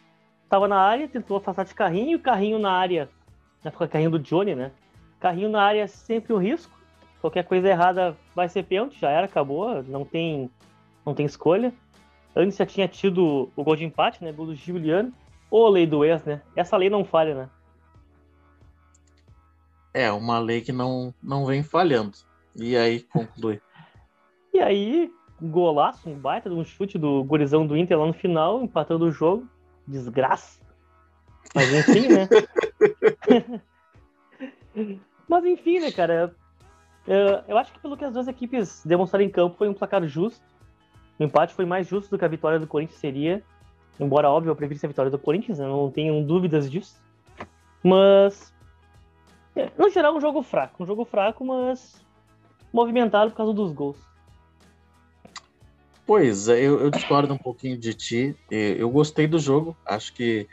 tava 0.49 0.68
na 0.68 0.78
área, 0.78 1.08
tentou 1.08 1.38
afastar 1.38 1.64
de 1.64 1.75
carrinho, 1.75 2.18
carrinho 2.18 2.58
na 2.58 2.73
área, 2.73 3.08
né, 3.65 3.71
carrinho 3.88 4.11
do 4.11 4.19
Johnny, 4.19 4.55
né? 4.55 4.73
Carrinho 5.21 5.49
na 5.49 5.62
área 5.62 5.83
é 5.83 5.87
sempre 5.87 6.33
um 6.33 6.38
risco. 6.38 6.77
Qualquer 7.21 7.45
coisa 7.45 7.69
errada 7.69 8.17
vai 8.35 8.49
ser 8.49 8.62
pênalti, 8.62 9.00
já 9.00 9.11
era, 9.11 9.27
acabou, 9.27 9.83
não 9.83 10.05
tem 10.05 10.50
não 11.05 11.15
tem 11.15 11.27
escolha. 11.27 11.73
Antes 12.37 12.57
já 12.57 12.67
tinha 12.67 12.87
tido 12.87 13.50
o 13.57 13.65
gol 13.65 13.75
de 13.75 13.85
empate, 13.85 14.23
né? 14.23 14.31
Gol 14.31 14.47
do 14.47 14.55
Juliano. 14.55 15.12
Ou 15.50 15.69
lei 15.69 15.87
do 15.87 16.05
ex, 16.05 16.23
né? 16.25 16.43
Essa 16.55 16.77
lei 16.77 16.91
não 16.91 17.05
falha, 17.05 17.35
né? 17.35 17.50
É, 19.95 20.12
uma 20.12 20.38
lei 20.38 20.61
que 20.61 20.71
não, 20.71 21.12
não 21.23 21.47
vem 21.47 21.62
falhando. 21.62 22.19
E 22.55 22.77
aí, 22.77 23.00
conclui. 23.00 23.61
e 24.53 24.61
aí, 24.61 25.11
golaço, 25.41 26.09
um 26.09 26.15
baita 26.15 26.50
de 26.50 26.55
um 26.55 26.65
chute 26.65 26.99
do 26.99 27.25
gurizão 27.25 27.67
do 27.67 27.77
Inter 27.77 27.99
lá 27.99 28.07
no 28.07 28.12
final, 28.12 28.62
empatando 28.62 29.07
o 29.07 29.11
jogo. 29.11 29.49
Desgraça. 29.87 30.61
Mas 31.55 31.73
enfim, 31.73 32.09
né? 32.09 32.29
Mas 35.28 35.44
enfim, 35.44 35.80
né, 35.80 35.90
cara? 35.90 36.35
Eu 37.47 37.56
acho 37.56 37.73
que 37.73 37.80
pelo 37.80 37.97
que 37.97 38.04
as 38.04 38.12
duas 38.12 38.28
equipes 38.28 38.82
demonstraram 38.85 39.25
em 39.25 39.30
campo 39.30 39.56
foi 39.56 39.68
um 39.68 39.75
placar 39.75 40.06
justo. 40.06 40.44
O 41.18 41.25
empate 41.25 41.54
foi 41.54 41.64
mais 41.64 41.87
justo 41.87 42.11
do 42.11 42.18
que 42.18 42.25
a 42.25 42.28
vitória 42.28 42.58
do 42.58 42.66
Corinthians 42.66 43.00
seria. 43.00 43.42
Embora, 43.99 44.30
óbvio, 44.30 44.50
eu 44.50 44.56
preferisse 44.56 44.87
a 44.87 44.88
vitória 44.88 45.11
do 45.11 45.18
Corinthians, 45.18 45.58
né? 45.58 45.66
não 45.66 45.90
tenho 45.90 46.25
dúvidas 46.25 46.70
disso. 46.70 47.00
Mas, 47.82 48.54
é, 49.56 49.70
no 49.76 49.90
geral, 49.90 50.16
um 50.16 50.20
jogo 50.20 50.42
fraco. 50.42 50.82
Um 50.82 50.87
jogo 50.87 51.04
fraco, 51.04 51.44
mas 51.44 52.00
movimentado 52.73 53.30
por 53.30 53.37
causa 53.37 53.52
dos 53.52 53.73
gols. 53.73 53.97
Pois, 56.06 56.49
é, 56.49 56.61
eu, 56.61 56.80
eu 56.80 56.90
discordo 56.90 57.35
um 57.35 57.38
pouquinho 57.38 57.76
de 57.76 57.92
ti. 57.92 58.37
Eu 58.50 58.88
gostei 58.88 59.26
do 59.26 59.38
jogo. 59.38 59.76
Acho 59.85 60.12
que 60.12 60.47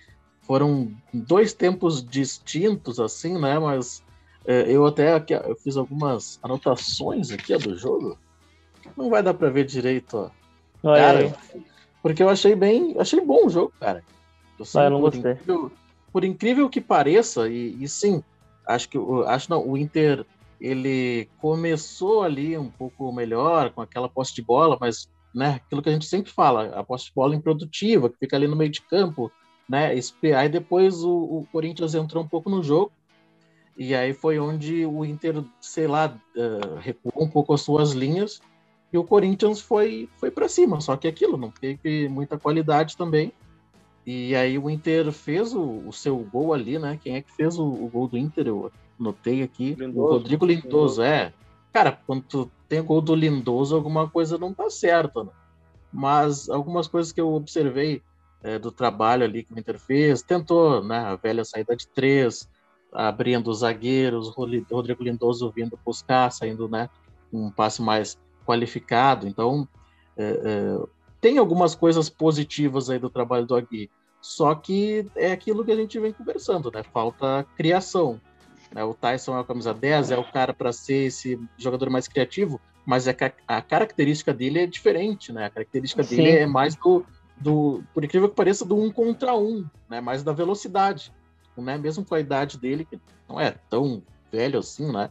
foram 0.46 0.92
dois 1.14 1.54
tempos 1.54 2.04
distintos, 2.04 3.00
assim, 3.00 3.40
né? 3.40 3.58
Mas 3.60 4.04
é, 4.46 4.72
eu 4.72 4.86
até 4.86 5.14
aqui, 5.14 5.34
eu 5.34 5.56
fiz 5.56 5.75
algumas 5.75 6.40
anotações 6.42 7.32
aqui 7.32 7.56
do 7.58 7.75
jogo. 7.78 8.18
Não 8.96 9.10
vai 9.10 9.24
dar 9.24 9.34
para 9.34 9.50
ver 9.50 9.66
direito, 9.66 10.18
ó. 10.18 10.30
Olha 10.84 11.02
cara, 11.02 11.20
aí. 11.20 11.64
porque 12.02 12.22
eu 12.22 12.30
achei 12.30 12.56
bem, 12.56 12.96
achei 13.00 13.20
bom 13.20 13.48
o 13.48 13.50
jogo, 13.50 13.74
cara. 13.80 14.04
Assim, 14.60 14.78
ah, 14.78 14.84
eu 14.84 14.90
não 14.92 15.02
por 15.02 15.12
gostei. 15.12 15.32
Incrível, 15.32 15.72
por 16.12 16.24
incrível 16.24 16.70
que 16.70 16.80
pareça, 16.80 17.50
e, 17.50 17.75
e 17.84 17.88
sim, 17.88 18.24
acho 18.68 18.88
que 18.88 18.98
acho 19.25 19.50
não, 19.50 19.68
o 19.68 19.75
Inter 19.75 20.25
ele 20.62 21.28
começou 21.40 22.22
ali 22.22 22.58
um 22.58 22.70
pouco 22.70 23.12
melhor 23.12 23.72
com 23.72 23.82
aquela 23.82 24.08
posse 24.08 24.34
de 24.34 24.42
bola, 24.42 24.78
mas 24.80 25.10
né, 25.34 25.60
aquilo 25.66 25.82
que 25.82 25.90
a 25.90 25.92
gente 25.92 26.06
sempre 26.06 26.32
fala, 26.32 26.68
a 26.80 26.84
posse 26.84 27.06
de 27.06 27.12
bola 27.14 27.36
improdutiva, 27.36 28.10
que 28.10 28.18
fica 28.18 28.38
ali 28.38 28.48
no 28.48 28.56
meio 28.56 28.72
de 28.72 28.82
campo, 28.82 29.32
né, 29.68 29.92
aí 30.38 30.50
depois 30.50 31.04
o, 31.04 31.12
o 31.12 31.48
Corinthians 31.52 31.96
entrou 31.96 32.24
um 32.24 32.28
pouco 32.28 32.50
no 32.50 32.64
jogo, 32.64 32.92
e 33.78 33.94
aí 33.94 34.14
foi 34.14 34.40
onde 34.40 34.86
o 34.86 35.04
Inter, 35.04 35.44
sei 35.60 35.88
lá, 35.88 36.16
uh, 36.36 36.80
recuou 36.80 37.26
um 37.26 37.30
pouco 37.30 37.54
as 37.54 37.62
suas 37.62 37.92
linhas 37.92 38.42
e 38.92 38.98
o 38.98 39.04
Corinthians 39.04 39.60
foi, 39.60 40.08
foi 40.18 40.32
para 40.32 40.48
cima. 40.48 40.80
Só 40.80 40.96
que 40.96 41.08
aquilo 41.08 41.36
não 41.36 41.52
teve 41.52 42.08
muita 42.08 42.38
qualidade 42.40 42.96
também. 42.96 43.34
E 44.06 44.34
aí 44.36 44.58
o 44.58 44.70
Inter 44.70 45.12
fez 45.12 45.54
o, 45.54 45.84
o 45.86 45.92
seu 45.92 46.18
gol 46.20 46.54
ali, 46.54 46.80
né? 46.80 46.98
Quem 47.04 47.16
é 47.16 47.22
que 47.22 47.32
fez 47.34 47.58
o, 47.60 47.66
o 47.66 47.90
gol 47.90 48.08
do 48.08 48.18
Inter? 48.18 48.48
Eu 48.48 48.72
notei 48.98 49.44
aqui. 49.44 49.76
Lindoso, 49.78 50.00
o 50.00 50.12
Rodrigo 50.12 50.46
Lindoso, 50.46 50.68
Lindoso, 50.68 51.02
é. 51.02 51.34
Cara, 51.74 52.00
quando 52.08 52.50
tem 52.70 52.82
gol 52.82 53.02
do 53.02 53.14
Lindoso, 53.14 53.76
alguma 53.76 54.10
coisa 54.10 54.38
não 54.38 54.54
tá 54.54 54.70
certa, 54.70 55.26
né? 55.26 55.32
Mas 55.92 56.50
algumas 56.50 56.88
coisas 56.88 57.12
que 57.12 57.20
eu 57.20 57.34
observei 57.34 58.02
é, 58.46 58.60
do 58.60 58.72
trabalho 58.72 59.24
ali 59.24 59.44
que 59.44 59.52
o 59.52 59.58
Inter 59.58 59.80
fez, 59.80 60.22
tentou, 60.22 60.84
né? 60.84 61.00
A 61.00 61.16
velha 61.16 61.44
saída 61.44 61.75
de 61.75 61.88
três, 61.88 62.48
abrindo 62.94 63.50
os 63.50 63.60
zagueiros, 63.60 64.30
Rodrigo 64.30 65.04
Lindoso 65.04 65.52
vindo 65.52 65.80
buscar, 65.84 66.32
saindo, 66.32 66.70
né? 66.70 66.88
Um 67.34 67.50
passe 67.50 67.82
mais 67.82 68.20
qualificado. 68.46 69.28
Então, 69.28 69.68
é, 70.16 70.42
é, 70.46 70.86
tem 71.20 71.40
algumas 71.40 71.74
coisas 71.74 72.08
positivas 72.08 72.88
aí 72.88 73.00
do 73.00 73.10
trabalho 73.10 73.48
do 73.48 73.56
Agui. 73.56 73.90
Só 74.22 74.54
que 74.54 75.08
é 75.16 75.32
aquilo 75.32 75.66
que 75.66 75.72
a 75.72 75.75
gente 75.75 76.00
vem 76.00 76.14
conversando, 76.14 76.72
né? 76.72 76.84
Falta 76.94 77.48
criação. 77.58 78.22
Né? 78.72 78.84
O 78.84 78.94
Tyson 78.94 79.36
é 79.36 79.42
a 79.42 79.44
camisa 79.44 79.74
10, 79.74 80.12
é 80.12 80.18
o 80.20 80.32
cara 80.32 80.54
para 80.54 80.72
ser 80.72 81.08
esse 81.08 81.40
jogador 81.58 81.90
mais 81.90 82.08
criativo, 82.08 82.62
mas 82.86 83.08
é 83.08 83.16
a 83.48 83.62
característica 83.64 84.32
dele 84.32 84.60
é 84.60 84.68
diferente, 84.68 85.34
né? 85.34 85.46
A 85.46 85.50
característica 85.50 86.04
Sim. 86.04 86.18
dele 86.18 86.30
é 86.30 86.46
mais 86.46 86.75
do, 86.75 87.04
do, 87.38 87.84
por 87.94 88.04
incrível 88.04 88.30
que 88.30 88.36
pareça, 88.36 88.65
do 88.65 88.75
um 88.75 88.92
contra 88.92 89.36
um, 89.36 89.65
né? 89.89 90.00
Mais 90.01 90.24
da 90.24 90.32
velocidade, 90.32 91.12
né? 91.58 91.77
Mesmo 91.77 92.06
com 92.06 92.15
a 92.15 92.20
idade 92.20 92.58
dele, 92.58 92.86
que 92.86 93.00
não 93.27 93.39
é 93.39 93.51
tão 93.70 94.01
velho 94.32 94.60
assim, 94.60 94.92
né? 94.92 95.10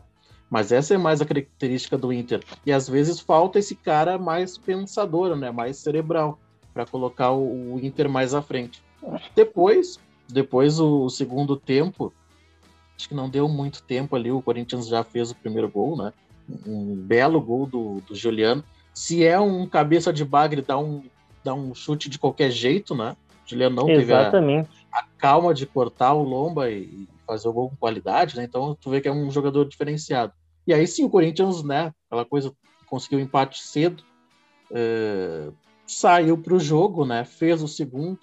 Mas 0.51 0.73
essa 0.73 0.95
é 0.95 0.99
mais 0.99 1.21
a 1.21 1.27
característica 1.27 1.99
do 1.99 2.13
Inter. 2.13 2.43
E 2.65 2.73
às 2.73 2.89
vezes 2.89 3.19
falta 3.19 3.59
esse 3.59 3.75
cara 3.75 4.19
mais 4.19 4.57
pensador, 4.57 5.35
né? 5.35 5.51
Mais 5.51 5.79
cerebral, 5.79 6.39
para 6.73 6.87
colocar 6.87 7.33
o, 7.33 7.79
Inter 7.83 8.09
mais 8.09 8.35
à 8.35 8.43
frente. 8.43 8.83
Depois, 9.35 9.99
depois 10.29 10.79
o, 10.79 11.05
o 11.05 11.11
segundo 11.11 11.57
tempo, 11.57 12.13
acho 12.97 13.09
que 13.09 13.15
não 13.15 13.29
deu 13.29 13.49
muito 13.49 13.83
tempo 13.83 14.17
ali. 14.17 14.31
O 14.31 14.43
Corinthians 14.43 14.87
já 14.87 15.03
fez 15.03 15.31
o 15.31 15.35
primeiro 15.35 15.69
gol, 15.69 15.97
né? 15.97 16.13
Um 16.67 16.95
belo 16.95 17.41
gol 17.41 17.67
do, 17.67 18.01
do 18.03 18.15
Juliano. 18.15 18.63
Se 18.93 19.25
é 19.25 19.41
um 19.41 19.67
cabeça 19.67 20.13
de 20.13 20.25
bagre, 20.25 20.63
dá 20.63 20.79
um, 20.79 21.03
dá 21.45 21.55
um 21.55 21.75
chute 21.75 22.09
de 22.09 22.19
qualquer 22.19 22.51
jeito, 22.51 22.95
né? 22.95 23.17
O 23.45 23.49
Juliano 23.49 23.77
não 23.77 23.91
Exatamente. 23.91 24.69
teve 24.69 24.81
a, 24.91 24.99
a 24.99 25.03
calma 25.19 25.53
de 25.53 25.67
cortar 25.67 26.15
o 26.15 26.23
Lomba 26.23 26.71
e 26.71 27.07
fazer 27.27 27.49
o 27.49 27.53
gol 27.53 27.71
com 27.71 27.77
qualidade, 27.77 28.37
né? 28.37 28.45
Então 28.45 28.77
tu 28.81 28.91
vê 28.91 29.01
que 29.01 29.09
é 29.09 29.13
um 29.13 29.31
jogador 29.31 29.67
diferenciado. 29.67 30.33
E 30.67 30.73
aí 30.73 30.87
sim, 30.87 31.05
o 31.05 31.11
Corinthians, 31.11 31.63
né, 31.63 31.93
aquela 32.07 32.25
coisa, 32.25 32.53
conseguiu 32.87 33.21
empate 33.21 33.63
cedo, 33.63 34.03
é, 34.71 35.51
saiu 35.87 36.39
para 36.39 36.55
o 36.55 36.61
jogo, 36.61 37.05
né, 37.05 37.25
fez 37.25 37.63
o 37.63 37.69
segundo. 37.69 38.19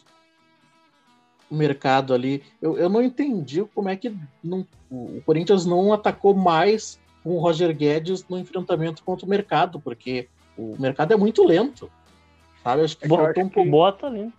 O 1.50 1.56
mercado 1.56 2.13
ali, 2.13 2.42
eu, 2.62 2.78
eu 2.78 2.90
não 2.90 3.04
entendi 3.04 3.63
como 3.75 3.90
é 3.90 3.96
que 3.96 4.16
não, 4.44 4.66
o 4.90 5.22
Corinthians 5.25 5.66
não 5.66 5.94
atacou 5.94 6.34
mais 6.34 7.00
com 7.24 7.36
o 7.36 7.40
Roger 7.40 7.75
Guedes 7.75 8.25
no 8.28 8.40
enfrentamento 8.40 9.04
contra 9.04 9.25
o 9.25 9.30
mercado, 9.30 9.80
porque 9.80 10.28
o 10.58 10.75
mercado 10.80 11.13
é 11.13 11.18
muito 11.18 11.44
lento. 11.44 11.92
Sabe? 12.63 12.84
Acho 12.84 12.98
que 12.98 13.08
botou 13.08 13.44
um 13.44 13.50
pouco. 13.50 13.70
Bota 13.70 14.08
ali. 14.08 14.32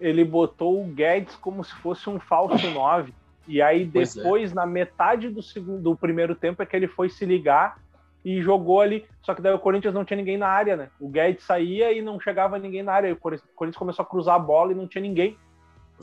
Ele 0.00 0.24
botou 0.24 0.82
o 0.82 0.86
Guedes 0.86 1.34
como 1.36 1.64
se 1.64 1.74
fosse 1.76 2.08
um 2.08 2.18
falso 2.20 2.68
9. 2.70 3.12
E 3.46 3.60
aí 3.60 3.82
é. 3.82 3.84
depois, 3.84 4.52
é. 4.52 4.54
na 4.54 4.66
metade 4.66 5.28
do 5.28 5.42
segundo, 5.42 5.82
do 5.82 5.96
primeiro 5.96 6.34
tempo, 6.34 6.62
é 6.62 6.66
que 6.66 6.74
ele 6.74 6.88
foi 6.88 7.08
se 7.08 7.24
ligar 7.24 7.78
e 8.24 8.40
jogou 8.40 8.80
ali. 8.80 9.04
Só 9.22 9.34
que 9.34 9.42
daí 9.42 9.52
o 9.52 9.58
Corinthians 9.58 9.94
não 9.94 10.04
tinha 10.04 10.16
ninguém 10.16 10.38
na 10.38 10.48
área, 10.48 10.76
né? 10.76 10.88
O 10.98 11.08
Guedes 11.08 11.44
saía 11.44 11.92
e 11.92 12.00
não 12.00 12.18
chegava 12.18 12.58
ninguém 12.58 12.82
na 12.82 12.92
área. 12.92 13.12
O 13.12 13.16
Corinthians 13.16 13.76
começou 13.76 14.02
a 14.02 14.06
cruzar 14.06 14.36
a 14.36 14.38
bola 14.38 14.72
e 14.72 14.74
não 14.74 14.88
tinha 14.88 15.02
ninguém. 15.02 15.36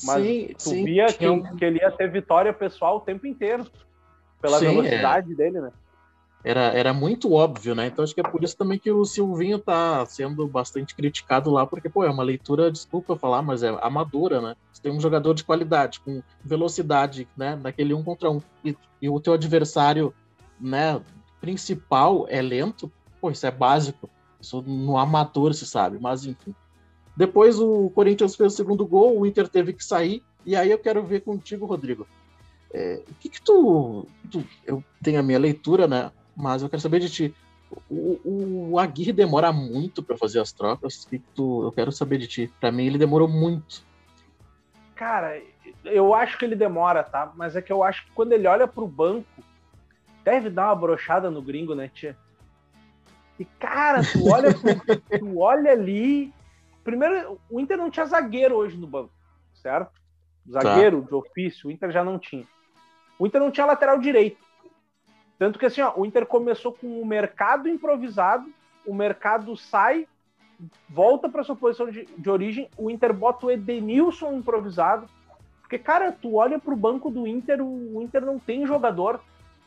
Mas 0.03 0.23
sim, 0.23 0.53
tu 0.57 0.69
sim, 0.69 0.85
via 0.85 1.07
que, 1.07 1.27
um... 1.27 1.55
que, 1.55 1.65
ele 1.65 1.79
ia 1.79 1.91
ter 1.91 2.09
vitória 2.09 2.53
pessoal 2.53 2.97
o 2.97 3.01
tempo 3.01 3.27
inteiro. 3.27 3.65
Pela 4.41 4.59
sim, 4.59 4.67
velocidade 4.67 5.33
é. 5.33 5.35
dele, 5.35 5.61
né? 5.61 5.71
Era, 6.43 6.61
era 6.73 6.93
muito 6.93 7.33
óbvio, 7.33 7.75
né? 7.75 7.87
Então 7.87 8.03
acho 8.03 8.15
que 8.15 8.21
é 8.21 8.29
por 8.29 8.43
isso 8.43 8.57
também 8.57 8.79
que 8.79 8.91
o 8.91 9.05
Silvinho 9.05 9.59
tá 9.59 10.05
sendo 10.05 10.47
bastante 10.47 10.95
criticado 10.95 11.51
lá, 11.51 11.65
porque, 11.65 11.89
pô, 11.89 12.03
é 12.03 12.09
uma 12.09 12.23
leitura, 12.23 12.71
desculpa 12.71 13.15
falar, 13.15 13.41
mas 13.41 13.61
é 13.61 13.69
amadora, 13.81 14.41
né? 14.41 14.55
Você 14.71 14.81
tem 14.81 14.91
um 14.91 14.99
jogador 14.99 15.33
de 15.33 15.43
qualidade, 15.43 15.99
com 15.99 16.21
velocidade, 16.43 17.27
né? 17.37 17.55
Naquele 17.55 17.93
um 17.93 18.03
contra 18.03 18.31
um, 18.31 18.41
e, 18.65 18.75
e 19.01 19.09
o 19.09 19.19
teu 19.19 19.33
adversário, 19.33 20.13
né, 20.59 21.01
principal 21.39 22.25
é 22.29 22.41
lento, 22.41 22.91
pô, 23.19 23.29
isso 23.31 23.45
é 23.45 23.51
básico. 23.51 24.09
Isso 24.39 24.61
no 24.63 24.97
amador 24.97 25.53
se 25.53 25.67
sabe, 25.67 25.99
mas 25.99 26.25
enfim. 26.25 26.55
Depois 27.15 27.59
o 27.59 27.91
Corinthians 27.91 28.35
fez 28.35 28.53
o 28.53 28.55
segundo 28.55 28.85
gol, 28.87 29.19
o 29.19 29.25
Inter 29.25 29.47
teve 29.47 29.73
que 29.73 29.83
sair, 29.83 30.23
e 30.43 30.55
aí 30.55 30.71
eu 30.71 30.79
quero 30.79 31.03
ver 31.03 31.21
contigo, 31.21 31.67
Rodrigo. 31.67 32.07
É, 32.73 33.03
o 33.07 33.13
que 33.15 33.29
que 33.29 33.41
tu, 33.41 34.07
tu, 34.31 34.43
Eu 34.65 34.83
tenho 35.03 35.19
a 35.19 35.23
minha 35.23 35.37
leitura, 35.37 35.87
né? 35.87 36.11
Mas 36.35 36.61
eu 36.61 36.69
quero 36.69 36.81
saber 36.81 36.99
de 36.99 37.09
ti. 37.09 37.35
O, 37.89 38.71
o 38.71 38.79
Aguirre 38.79 39.13
demora 39.13 39.51
muito 39.51 40.03
para 40.03 40.17
fazer 40.17 40.39
as 40.39 40.51
trocas. 40.51 41.05
Que 41.05 41.19
tu, 41.19 41.63
eu 41.63 41.71
quero 41.71 41.91
saber 41.91 42.17
de 42.17 42.27
ti. 42.27 42.53
Para 42.59 42.71
mim, 42.71 42.85
ele 42.85 42.97
demorou 42.97 43.27
muito. 43.27 43.83
Cara, 44.95 45.41
eu 45.83 46.13
acho 46.13 46.37
que 46.37 46.45
ele 46.45 46.55
demora, 46.55 47.03
tá? 47.03 47.31
Mas 47.35 47.55
é 47.55 47.61
que 47.61 47.71
eu 47.71 47.83
acho 47.83 48.05
que 48.05 48.11
quando 48.11 48.33
ele 48.33 48.47
olha 48.47 48.67
pro 48.67 48.87
banco, 48.87 49.43
deve 50.23 50.49
dar 50.49 50.67
uma 50.67 50.75
brochada 50.75 51.31
no 51.31 51.41
gringo, 51.41 51.73
né, 51.73 51.89
tia? 51.93 52.15
E, 53.39 53.45
cara, 53.45 54.01
tu 54.03 54.25
olha, 54.29 54.53
tu 54.53 55.39
olha 55.39 55.71
ali. 55.71 56.31
Primeiro, 56.83 57.39
o 57.49 57.59
Inter 57.59 57.77
não 57.77 57.89
tinha 57.89 58.05
zagueiro 58.05 58.55
hoje 58.55 58.77
no 58.77 58.87
banco, 58.87 59.11
certo? 59.55 59.91
Zagueiro 60.49 61.01
tá. 61.01 61.07
de 61.07 61.15
ofício, 61.15 61.69
o 61.69 61.71
Inter 61.71 61.91
já 61.91 62.03
não 62.03 62.17
tinha. 62.19 62.47
O 63.17 63.25
Inter 63.25 63.39
não 63.39 63.51
tinha 63.51 63.65
lateral 63.65 63.99
direito. 63.99 64.37
Tanto 65.41 65.57
que 65.57 65.65
assim, 65.65 65.81
ó, 65.81 65.91
o 65.97 66.05
Inter 66.05 66.23
começou 66.27 66.71
com 66.71 67.01
o 67.01 67.03
mercado 67.03 67.67
improvisado, 67.67 68.47
o 68.85 68.93
mercado 68.93 69.57
sai, 69.57 70.07
volta 70.87 71.27
para 71.27 71.43
sua 71.43 71.55
posição 71.55 71.89
de, 71.89 72.05
de 72.05 72.29
origem, 72.29 72.69
o 72.77 72.91
Inter 72.91 73.11
bota 73.11 73.47
o 73.47 73.49
Edenilson 73.49 74.33
improvisado, 74.33 75.07
porque, 75.59 75.79
cara, 75.79 76.11
tu 76.11 76.35
olha 76.35 76.59
pro 76.59 76.75
banco 76.75 77.09
do 77.09 77.25
Inter, 77.25 77.59
o 77.59 77.99
Inter 78.03 78.23
não 78.23 78.37
tem 78.37 78.67
jogador, 78.67 79.19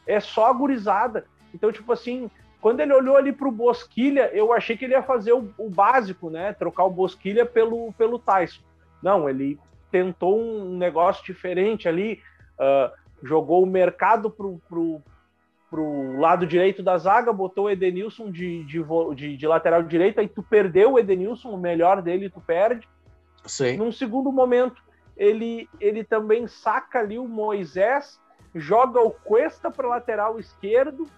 é 0.06 0.20
só 0.20 0.46
a 0.46 0.52
gurizada. 0.52 1.26
Então, 1.52 1.72
tipo 1.72 1.92
assim, 1.92 2.30
quando 2.60 2.78
ele 2.78 2.94
olhou 2.94 3.16
ali 3.16 3.32
pro 3.32 3.50
Bosquilha, 3.50 4.30
eu 4.32 4.52
achei 4.52 4.76
que 4.76 4.84
ele 4.84 4.94
ia 4.94 5.02
fazer 5.02 5.32
o, 5.32 5.52
o 5.58 5.68
básico, 5.68 6.30
né? 6.30 6.52
Trocar 6.52 6.84
o 6.84 6.90
Bosquilha 6.90 7.44
pelo, 7.44 7.92
pelo 7.94 8.16
Tyson. 8.16 8.62
Não, 9.02 9.28
ele 9.28 9.58
tentou 9.90 10.40
um 10.40 10.76
negócio 10.76 11.24
diferente 11.24 11.88
ali, 11.88 12.22
uh, 12.60 12.94
jogou 13.24 13.64
o 13.64 13.66
mercado 13.66 14.30
pro, 14.30 14.60
pro, 14.68 15.02
pro 15.74 16.20
lado 16.20 16.46
direito 16.46 16.84
da 16.84 16.96
zaga, 16.96 17.32
botou 17.32 17.64
o 17.64 17.70
Edenilson 17.70 18.30
de, 18.30 18.62
de, 18.62 18.80
de, 19.16 19.36
de 19.36 19.46
lateral 19.48 19.82
direito, 19.82 20.20
aí 20.20 20.28
tu 20.28 20.40
perdeu 20.40 20.92
o 20.92 20.98
Edenilson, 21.00 21.50
o 21.50 21.58
melhor 21.58 22.00
dele 22.00 22.30
tu 22.30 22.40
perde. 22.40 22.88
Sim. 23.44 23.76
Num 23.76 23.90
segundo 23.90 24.30
momento, 24.30 24.80
ele, 25.16 25.68
ele 25.80 26.04
também 26.04 26.46
saca 26.46 27.00
ali 27.00 27.18
o 27.18 27.26
Moisés, 27.26 28.20
joga 28.54 29.00
o 29.00 29.10
Cuesta 29.10 29.68
para 29.68 29.88
lateral 29.88 30.38
esquerdo, 30.38 31.08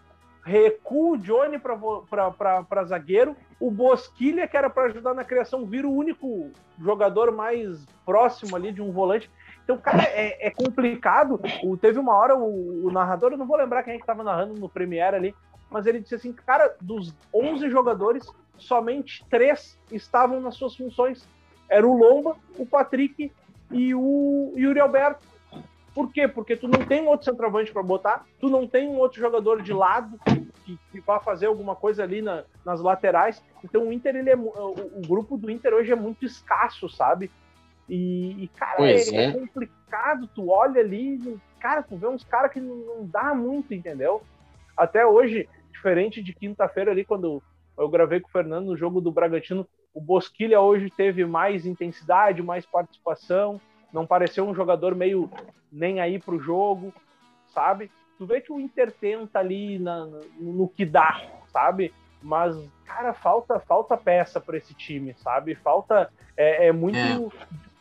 recua 0.43 1.17
o 1.17 1.19
Johnny 1.19 1.59
para 1.59 2.85
zagueiro, 2.85 3.37
o 3.61 3.71
Bosquilha, 3.71 4.49
que 4.49 4.57
era 4.57 4.71
para 4.71 4.87
ajudar 4.87 5.13
na 5.13 5.23
criação, 5.23 5.67
vira 5.67 5.87
o 5.87 5.95
único 5.95 6.51
jogador 6.81 7.31
mais 7.31 7.85
próximo 8.07 8.57
ali 8.57 8.73
de 8.73 8.81
um 8.81 8.91
volante. 8.91 9.31
Então, 9.67 9.77
cara, 9.79 10.05
é, 10.05 10.47
é 10.47 10.51
complicado. 10.53 11.41
O, 11.65 11.77
teve 11.77 11.99
uma 11.99 12.15
hora, 12.15 12.37
o, 12.37 12.87
o, 12.87 12.91
narrador, 12.93 13.33
eu 13.33 13.37
não 13.37 13.49
vou 13.49 13.57
lembrar 13.57 13.83
quem 13.83 13.95
é 13.95 13.97
que 13.97 14.05
estava 14.05 14.23
narrando 14.23 14.55
no 14.55 14.69
Premiere 14.69 15.17
ali, 15.17 15.35
mas 15.69 15.87
ele 15.87 15.99
disse 15.99 16.15
assim, 16.15 16.33
cara, 16.33 16.77
dos 16.81 17.13
11 17.35 17.69
jogadores, 17.69 18.25
somente 18.57 19.27
três 19.29 19.77
estavam 19.91 20.41
nas 20.41 20.55
suas 20.55 20.77
funções. 20.77 21.29
Era 21.69 21.85
o 21.85 21.99
Lomba, 21.99 22.37
o 22.57 22.65
Patrick 22.65 23.33
e 23.73 23.93
o 23.93 24.53
Yuri 24.57 24.79
Alberto. 24.79 25.27
Por 25.93 26.13
quê? 26.13 26.29
Porque 26.29 26.55
tu 26.55 26.69
não 26.69 26.87
tem 26.87 27.05
outro 27.09 27.25
centroavante 27.25 27.73
para 27.73 27.83
botar, 27.83 28.25
tu 28.39 28.49
não 28.49 28.69
tem 28.69 28.87
um 28.87 28.99
outro 28.99 29.19
jogador 29.19 29.63
de 29.63 29.73
lado 29.73 30.17
que, 30.65 30.79
que 30.93 31.01
vá 31.01 31.19
fazer 31.19 31.47
alguma 31.47 31.75
coisa 31.75 32.05
ali 32.05 32.23
na, 32.23 32.45
nas 32.65 32.81
laterais. 32.81 33.43
Então 33.65 33.89
o 33.89 33.93
Inter, 33.93 34.15
ele 34.15 34.31
é, 34.31 34.37
o, 34.37 34.75
o, 34.99 35.03
grupo 35.09 35.37
do 35.37 35.51
Inter 35.51 35.75
hoje 35.75 35.91
é 35.91 35.97
muito 35.97 36.25
escasso, 36.25 36.89
sabe? 36.89 37.33
E, 37.89 38.45
e 38.45 38.49
cara, 38.49 38.91
é, 38.91 38.97
é. 38.97 39.25
é, 39.25 39.33
complicado. 39.33 40.29
Tu 40.35 40.49
olha 40.49 40.81
ali, 40.81 41.39
cara, 41.61 41.83
tu 41.83 41.97
vê 41.97 42.07
uns 42.07 42.25
caras 42.25 42.53
que 42.53 42.61
não, 42.61 42.77
não 42.77 43.07
dá 43.07 43.35
muito, 43.35 43.73
entendeu? 43.73 44.23
Até 44.77 45.07
hoje, 45.07 45.49
diferente 45.73 46.23
de 46.23 46.35
quinta-feira 46.35 46.91
ali, 46.91 47.05
quando 47.05 47.43
eu 47.79 47.89
gravei 47.89 48.21
com 48.21 48.29
o 48.29 48.33
Fernando 48.33 48.67
no 48.67 48.77
jogo 48.77 49.01
do 49.01 49.13
Bragantino, 49.13 49.67
o 49.95 50.01
Bosquilha 50.01 50.61
hoje 50.61 50.91
teve 50.91 51.25
mais 51.25 51.65
intensidade, 51.65 52.43
mais 52.43 52.67
participação, 52.67 53.61
não 53.93 54.07
pareceu 54.07 54.47
um 54.47 54.55
jogador 54.55 54.95
meio 54.95 55.31
nem 55.73 56.01
aí 56.01 56.19
pro 56.19 56.39
jogo, 56.39 56.93
sabe? 57.49 57.91
Tu 58.19 58.27
vê 58.27 58.41
que 58.41 58.53
o 58.53 58.61
Inter 58.61 58.93
tenta 58.93 59.39
ali 59.39 59.79
na, 59.79 60.07
no, 60.07 60.53
no 60.53 60.69
que 60.69 60.85
dá, 60.85 61.23
sabe? 61.49 61.93
Mas, 62.23 62.57
cara, 62.85 63.13
falta 63.13 63.61
falta 63.61 63.97
peça 63.97 64.41
para 64.41 64.57
esse 64.57 64.75
time, 64.75 65.15
sabe? 65.19 65.55
Falta. 65.55 66.11
É, 66.37 66.67
é 66.69 66.73
muito 66.73 66.99
é. 66.99 67.19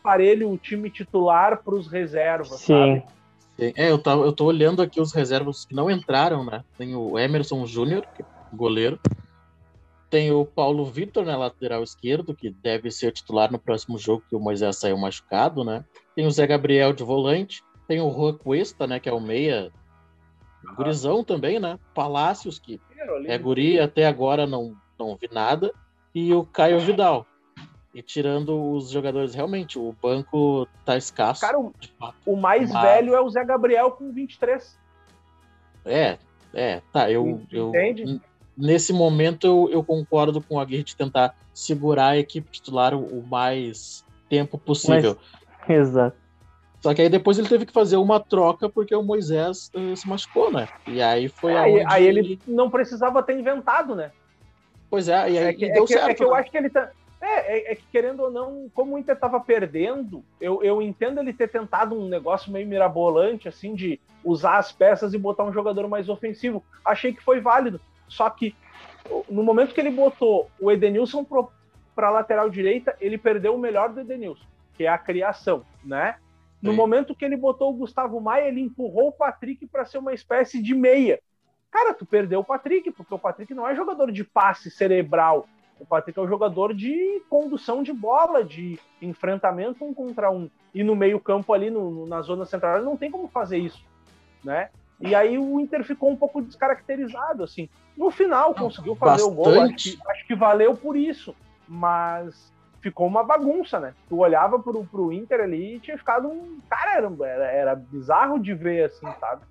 Parelho 0.06 0.50
o 0.50 0.56
time 0.56 0.88
titular 0.88 1.62
para 1.64 1.74
os 1.74 1.88
reservas, 1.88 2.60
Sim. 2.60 3.02
sabe? 3.02 3.04
É, 3.58 3.90
eu, 3.90 3.98
tô, 3.98 4.24
eu 4.24 4.32
tô 4.32 4.44
olhando 4.44 4.80
aqui 4.82 5.00
os 5.00 5.12
reservas 5.12 5.64
que 5.64 5.74
não 5.74 5.90
entraram, 5.90 6.44
né? 6.44 6.62
Tem 6.78 6.94
o 6.94 7.18
Emerson 7.18 7.66
Júnior, 7.66 8.06
é 8.18 8.24
goleiro, 8.54 9.00
tem 10.08 10.30
o 10.30 10.44
Paulo 10.44 10.84
Vitor 10.84 11.24
na 11.24 11.36
lateral 11.36 11.82
esquerdo, 11.82 12.34
que 12.34 12.50
deve 12.50 12.90
ser 12.90 13.12
titular 13.12 13.50
no 13.50 13.58
próximo 13.58 13.98
jogo, 13.98 14.22
que 14.28 14.36
o 14.36 14.40
Moisés 14.40 14.76
saiu 14.76 14.96
machucado, 14.96 15.64
né? 15.64 15.84
Tem 16.14 16.26
o 16.26 16.30
Zé 16.30 16.46
Gabriel 16.46 16.92
de 16.92 17.02
volante. 17.02 17.62
Tem 17.88 18.00
o 18.00 18.10
Juan 18.10 18.36
Cuesta, 18.36 18.86
né? 18.86 19.00
Que 19.00 19.08
é 19.08 19.12
o 19.12 19.20
meia. 19.20 19.72
Gurizão 20.76 21.24
também, 21.24 21.58
né? 21.58 21.78
Palácios, 21.94 22.58
que 22.58 22.80
é 23.26 23.38
guri, 23.38 23.78
até 23.78 24.06
agora 24.06 24.46
não, 24.46 24.74
não 24.98 25.16
vi 25.16 25.28
nada. 25.32 25.72
E 26.14 26.32
o 26.32 26.44
Caio 26.44 26.80
Vidal. 26.80 27.26
E 27.96 28.02
tirando 28.02 28.74
os 28.74 28.90
jogadores, 28.90 29.34
realmente, 29.34 29.78
o 29.78 29.96
banco 30.02 30.68
tá 30.84 30.98
escasso. 30.98 31.40
Cara, 31.40 31.58
o, 31.58 31.72
o 32.26 32.36
mais 32.36 32.70
mas... 32.70 32.82
velho 32.82 33.14
é 33.14 33.20
o 33.22 33.30
Zé 33.30 33.42
Gabriel 33.42 33.90
com 33.90 34.12
23. 34.12 34.78
É, 35.82 36.18
é, 36.52 36.82
tá. 36.92 37.10
Eu, 37.10 37.26
Entende? 37.50 38.02
eu 38.02 38.20
nesse 38.54 38.92
momento 38.92 39.46
eu, 39.46 39.70
eu 39.72 39.82
concordo 39.82 40.42
com 40.42 40.58
a 40.58 40.62
Aguirre 40.62 40.82
de 40.82 40.94
tentar 40.94 41.34
segurar 41.54 42.08
a 42.08 42.18
equipe 42.18 42.50
titular 42.50 42.92
o, 42.92 43.20
o 43.20 43.26
mais 43.26 44.04
tempo 44.28 44.58
possível. 44.58 45.16
Mas, 45.66 45.70
exato. 45.88 46.18
Só 46.82 46.92
que 46.92 47.00
aí 47.00 47.08
depois 47.08 47.38
ele 47.38 47.48
teve 47.48 47.64
que 47.64 47.72
fazer 47.72 47.96
uma 47.96 48.20
troca 48.20 48.68
porque 48.68 48.94
o 48.94 49.02
Moisés 49.02 49.70
uh, 49.74 49.96
se 49.96 50.06
machucou, 50.06 50.52
né? 50.52 50.68
E 50.86 51.00
aí 51.00 51.30
foi 51.30 51.54
é, 51.54 51.58
aonde... 51.60 51.84
Aí 51.88 52.06
ele 52.06 52.38
não 52.46 52.68
precisava 52.68 53.22
ter 53.22 53.38
inventado, 53.38 53.94
né? 53.94 54.12
Pois 54.90 55.08
é, 55.08 55.30
e 55.30 55.38
aí 55.38 55.46
é 55.46 55.52
que, 55.54 55.72
deu 55.72 55.84
é 55.84 55.86
que, 55.86 55.92
certo. 55.94 56.10
É 56.10 56.14
que 56.14 56.22
eu 56.22 56.32
né? 56.32 56.40
acho 56.40 56.50
que 56.50 56.58
ele 56.58 56.68
tá... 56.68 56.90
É, 57.38 57.72
é, 57.72 57.74
que 57.74 57.84
querendo 57.90 58.20
ou 58.20 58.30
não, 58.30 58.70
como 58.74 58.94
o 58.94 58.98
Inter 58.98 59.14
estava 59.14 59.38
perdendo, 59.40 60.24
eu, 60.40 60.62
eu 60.62 60.80
entendo 60.80 61.20
ele 61.20 61.32
ter 61.32 61.48
tentado 61.48 61.94
um 61.94 62.08
negócio 62.08 62.52
meio 62.52 62.66
mirabolante, 62.66 63.48
assim, 63.48 63.74
de 63.74 64.00
usar 64.24 64.58
as 64.58 64.72
peças 64.72 65.14
e 65.14 65.18
botar 65.18 65.44
um 65.44 65.52
jogador 65.52 65.88
mais 65.88 66.08
ofensivo. 66.08 66.64
Achei 66.84 67.12
que 67.12 67.22
foi 67.22 67.40
válido. 67.40 67.80
Só 68.08 68.28
que 68.30 68.54
no 69.28 69.42
momento 69.42 69.74
que 69.74 69.80
ele 69.80 69.90
botou 69.90 70.50
o 70.60 70.70
Edenilson 70.70 71.24
para 71.94 72.08
a 72.08 72.10
lateral 72.10 72.50
direita, 72.50 72.96
ele 73.00 73.18
perdeu 73.18 73.54
o 73.54 73.58
melhor 73.58 73.90
do 73.90 74.00
Edenilson, 74.00 74.44
que 74.74 74.84
é 74.84 74.88
a 74.88 74.98
criação, 74.98 75.64
né? 75.84 76.16
No 76.60 76.70
Sim. 76.70 76.76
momento 76.76 77.14
que 77.14 77.24
ele 77.24 77.36
botou 77.36 77.70
o 77.70 77.76
Gustavo 77.76 78.20
Maia, 78.20 78.48
ele 78.48 78.60
empurrou 78.60 79.08
o 79.08 79.12
Patrick 79.12 79.66
para 79.66 79.84
ser 79.84 79.98
uma 79.98 80.14
espécie 80.14 80.62
de 80.62 80.74
meia. 80.74 81.20
Cara, 81.70 81.92
tu 81.92 82.06
perdeu 82.06 82.40
o 82.40 82.44
Patrick, 82.44 82.90
porque 82.90 83.14
o 83.14 83.18
Patrick 83.18 83.52
não 83.52 83.68
é 83.68 83.74
jogador 83.74 84.10
de 84.10 84.24
passe 84.24 84.70
cerebral. 84.70 85.46
O 85.78 85.84
Patrick 85.84 86.18
é 86.18 86.22
um 86.22 86.28
jogador 86.28 86.74
de 86.74 87.22
condução 87.28 87.82
de 87.82 87.92
bola, 87.92 88.42
de 88.42 88.78
enfrentamento 89.00 89.84
um 89.84 89.92
contra 89.92 90.30
um. 90.30 90.48
E 90.74 90.82
no 90.82 90.96
meio-campo 90.96 91.52
ali, 91.52 91.70
no, 91.70 92.06
na 92.06 92.22
zona 92.22 92.46
central, 92.46 92.82
não 92.82 92.96
tem 92.96 93.10
como 93.10 93.28
fazer 93.28 93.58
isso, 93.58 93.84
né? 94.42 94.70
E 95.00 95.14
aí 95.14 95.38
o 95.38 95.60
Inter 95.60 95.84
ficou 95.84 96.10
um 96.10 96.16
pouco 96.16 96.40
descaracterizado, 96.40 97.44
assim. 97.44 97.68
No 97.96 98.10
final 98.10 98.54
conseguiu 98.54 98.96
fazer 98.96 99.22
Bastante. 99.24 99.32
o 99.32 99.34
gol, 99.34 99.60
acho 99.60 99.74
que, 99.74 99.98
acho 100.08 100.26
que, 100.26 100.34
valeu 100.34 100.74
por 100.74 100.96
isso, 100.96 101.34
mas 101.68 102.52
ficou 102.80 103.06
uma 103.06 103.22
bagunça, 103.22 103.78
né? 103.78 103.94
Tu 104.08 104.16
olhava 104.16 104.58
pro, 104.58 104.84
pro 104.84 105.12
Inter 105.12 105.40
ali 105.40 105.76
e 105.76 105.80
tinha 105.80 105.98
ficado 105.98 106.28
um. 106.28 106.58
Cara, 106.68 107.12
era, 107.24 107.44
era 107.44 107.74
bizarro 107.74 108.38
de 108.38 108.54
ver, 108.54 108.84
assim, 108.84 109.06
sabe? 109.20 109.42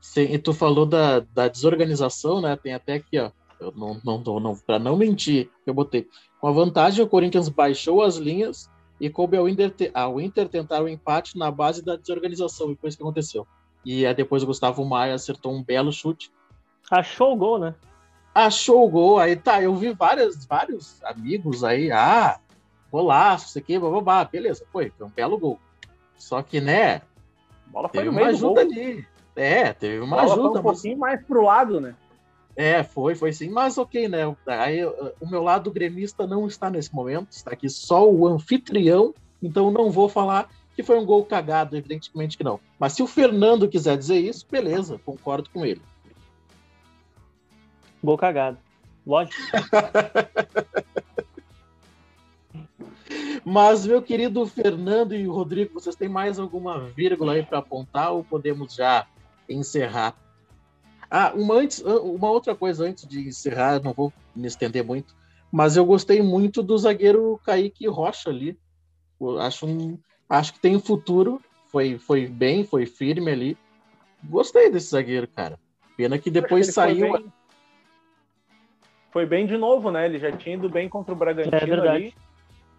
Sim, 0.00 0.22
e 0.22 0.38
tu 0.38 0.52
falou 0.52 0.86
da, 0.86 1.20
da 1.20 1.48
desorganização, 1.48 2.40
né? 2.40 2.58
Tem 2.60 2.74
até 2.74 2.94
aqui, 2.94 3.18
ó. 3.18 3.30
Eu 3.62 3.72
não, 3.76 4.00
não, 4.04 4.40
não, 4.40 4.56
para 4.56 4.78
não 4.78 4.96
mentir, 4.96 5.48
eu 5.64 5.72
botei. 5.72 6.08
Com 6.40 6.48
a 6.48 6.52
vantagem, 6.52 7.04
o 7.04 7.08
Corinthians 7.08 7.48
baixou 7.48 8.02
as 8.02 8.16
linhas 8.16 8.68
e 9.00 9.08
coube 9.08 9.36
ao 9.36 9.48
Inter, 9.48 9.72
ao 9.94 10.20
Inter 10.20 10.48
tentar 10.48 10.82
o 10.82 10.88
empate 10.88 11.38
na 11.38 11.50
base 11.50 11.84
da 11.84 11.96
desorganização, 11.96 12.72
e 12.72 12.76
foi 12.76 12.88
isso 12.88 12.98
que 12.98 13.04
aconteceu. 13.04 13.46
E 13.84 14.06
aí 14.06 14.14
depois 14.14 14.42
o 14.42 14.46
Gustavo 14.46 14.84
Maia 14.84 15.14
acertou 15.14 15.52
um 15.52 15.62
belo 15.62 15.92
chute. 15.92 16.32
Achou 16.90 17.32
o 17.32 17.36
gol, 17.36 17.58
né? 17.58 17.74
Achou 18.34 18.84
o 18.84 18.88
gol. 18.88 19.18
Aí 19.18 19.36
tá, 19.36 19.62
eu 19.62 19.74
vi 19.74 19.92
vários, 19.92 20.44
vários 20.46 21.02
amigos 21.04 21.64
aí. 21.64 21.90
Ah, 21.90 22.38
golaço, 22.90 23.48
isso 23.48 23.58
aqui, 23.58 23.78
babá. 23.78 24.24
Beleza, 24.24 24.64
foi, 24.72 24.90
foi 24.96 25.06
um 25.06 25.10
belo 25.10 25.38
gol. 25.38 25.58
Só 26.16 26.42
que, 26.42 26.60
né? 26.60 26.96
A 26.96 27.02
bola 27.70 27.88
foi 27.88 28.04
teve 28.04 28.08
uma 28.08 28.26
ajuda 28.26 28.60
ali. 28.60 29.06
É, 29.34 29.72
teve 29.72 30.00
uma 30.00 30.16
bola 30.16 30.32
ajuda. 30.32 30.50
Foi 30.50 30.58
um 30.58 30.62
pouquinho 30.62 30.98
mas... 30.98 31.14
mais 31.14 31.26
pro 31.26 31.42
lado, 31.42 31.80
né? 31.80 31.96
É, 32.54 32.82
foi, 32.82 33.14
foi 33.14 33.32
sim, 33.32 33.48
mas 33.48 33.78
ok, 33.78 34.08
né? 34.08 34.36
Aí, 34.46 34.84
o 34.84 35.26
meu 35.28 35.42
lado 35.42 35.70
gremista 35.70 36.26
não 36.26 36.46
está 36.46 36.68
nesse 36.68 36.94
momento, 36.94 37.32
está 37.32 37.52
aqui 37.52 37.68
só 37.68 38.08
o 38.08 38.26
anfitrião, 38.26 39.14
então 39.42 39.70
não 39.70 39.90
vou 39.90 40.08
falar 40.08 40.50
que 40.74 40.82
foi 40.82 40.98
um 40.98 41.04
gol 41.04 41.24
cagado, 41.24 41.76
evidentemente 41.76 42.36
que 42.36 42.44
não. 42.44 42.60
Mas 42.78 42.92
se 42.92 43.02
o 43.02 43.06
Fernando 43.06 43.68
quiser 43.68 43.96
dizer 43.96 44.18
isso, 44.18 44.46
beleza, 44.50 45.00
concordo 45.04 45.48
com 45.50 45.64
ele. 45.64 45.80
Gol 48.02 48.18
cagado. 48.18 48.58
Lógico. 49.06 49.36
Mas, 53.44 53.84
meu 53.84 54.00
querido 54.00 54.46
Fernando 54.46 55.14
e 55.14 55.26
Rodrigo, 55.26 55.74
vocês 55.74 55.96
têm 55.96 56.08
mais 56.08 56.38
alguma 56.38 56.78
vírgula 56.90 57.32
aí 57.32 57.42
para 57.42 57.58
apontar 57.58 58.12
ou 58.12 58.22
podemos 58.22 58.74
já 58.74 59.06
encerrar? 59.48 60.14
Ah, 61.14 61.32
uma, 61.34 61.56
antes, 61.56 61.80
uma 61.80 62.30
outra 62.30 62.54
coisa 62.54 62.84
antes 62.84 63.06
de 63.06 63.28
encerrar, 63.28 63.82
não 63.82 63.92
vou 63.92 64.10
me 64.34 64.48
estender 64.48 64.82
muito, 64.82 65.14
mas 65.52 65.76
eu 65.76 65.84
gostei 65.84 66.22
muito 66.22 66.62
do 66.62 66.78
zagueiro 66.78 67.38
Kaique 67.44 67.86
Rocha 67.86 68.30
ali. 68.30 68.58
Eu 69.20 69.38
acho 69.38 69.66
um, 69.66 69.98
Acho 70.32 70.54
que 70.54 70.60
tem 70.60 70.74
um 70.74 70.80
futuro. 70.80 71.42
Foi, 71.66 71.98
foi 71.98 72.26
bem, 72.26 72.64
foi 72.64 72.86
firme 72.86 73.30
ali. 73.30 73.58
Gostei 74.24 74.70
desse 74.70 74.88
zagueiro, 74.88 75.28
cara. 75.28 75.58
Pena 75.94 76.18
que 76.18 76.30
depois 76.30 76.68
saiu. 76.72 77.30
foi 79.10 79.26
bem 79.26 79.46
de 79.46 79.58
novo, 79.58 79.90
né? 79.90 80.06
Ele 80.06 80.18
já 80.18 80.32
tinha 80.32 80.56
ido 80.56 80.70
bem 80.70 80.88
contra 80.88 81.12
o 81.12 81.16
Bragantino 81.16 81.54
É 81.54 81.66
verdade. 81.66 81.88
ali. 81.88 82.14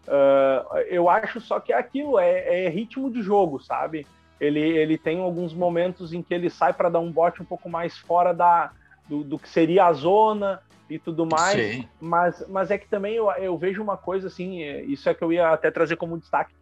Uh, 0.08 0.78
eu 0.90 1.08
acho 1.08 1.40
só 1.40 1.60
que 1.60 1.72
é 1.72 1.78
aquilo, 1.78 2.18
é, 2.18 2.66
é 2.66 2.70
ritmo 2.70 3.12
de 3.12 3.22
jogo, 3.22 3.60
sabe? 3.60 4.06
Ele, 4.44 4.60
ele 4.60 4.98
tem 4.98 5.22
alguns 5.22 5.54
momentos 5.54 6.14
em 6.14 6.22
que 6.22 6.34
ele 6.34 6.50
sai 6.50 6.74
para 6.74 6.90
dar 6.90 7.00
um 7.00 7.12
bote 7.12 7.42
um 7.42 7.46
pouco 7.46 7.70
mais 7.70 7.98
fora 7.98 8.34
da, 8.34 8.72
do, 9.08 9.24
do 9.24 9.40
que 9.40 9.48
seria 9.48 9.86
a 9.86 9.94
zona 9.94 10.62
e 10.90 11.00
tudo 11.00 11.26
mais. 11.26 11.54
Sim. 11.54 11.88
Mas, 12.00 12.46
mas 12.50 12.70
é 12.70 12.78
que 12.78 12.88
também 12.88 13.16
eu, 13.16 13.32
eu 13.32 13.58
vejo 13.58 13.82
uma 13.82 13.96
coisa 13.96 14.28
assim, 14.28 14.62
é, 14.62 14.84
isso 14.84 15.08
é 15.08 15.14
que 15.14 15.24
eu 15.24 15.32
ia 15.32 15.50
até 15.50 15.72
trazer 15.72 15.96
como 15.96 16.18
destaque. 16.18 16.54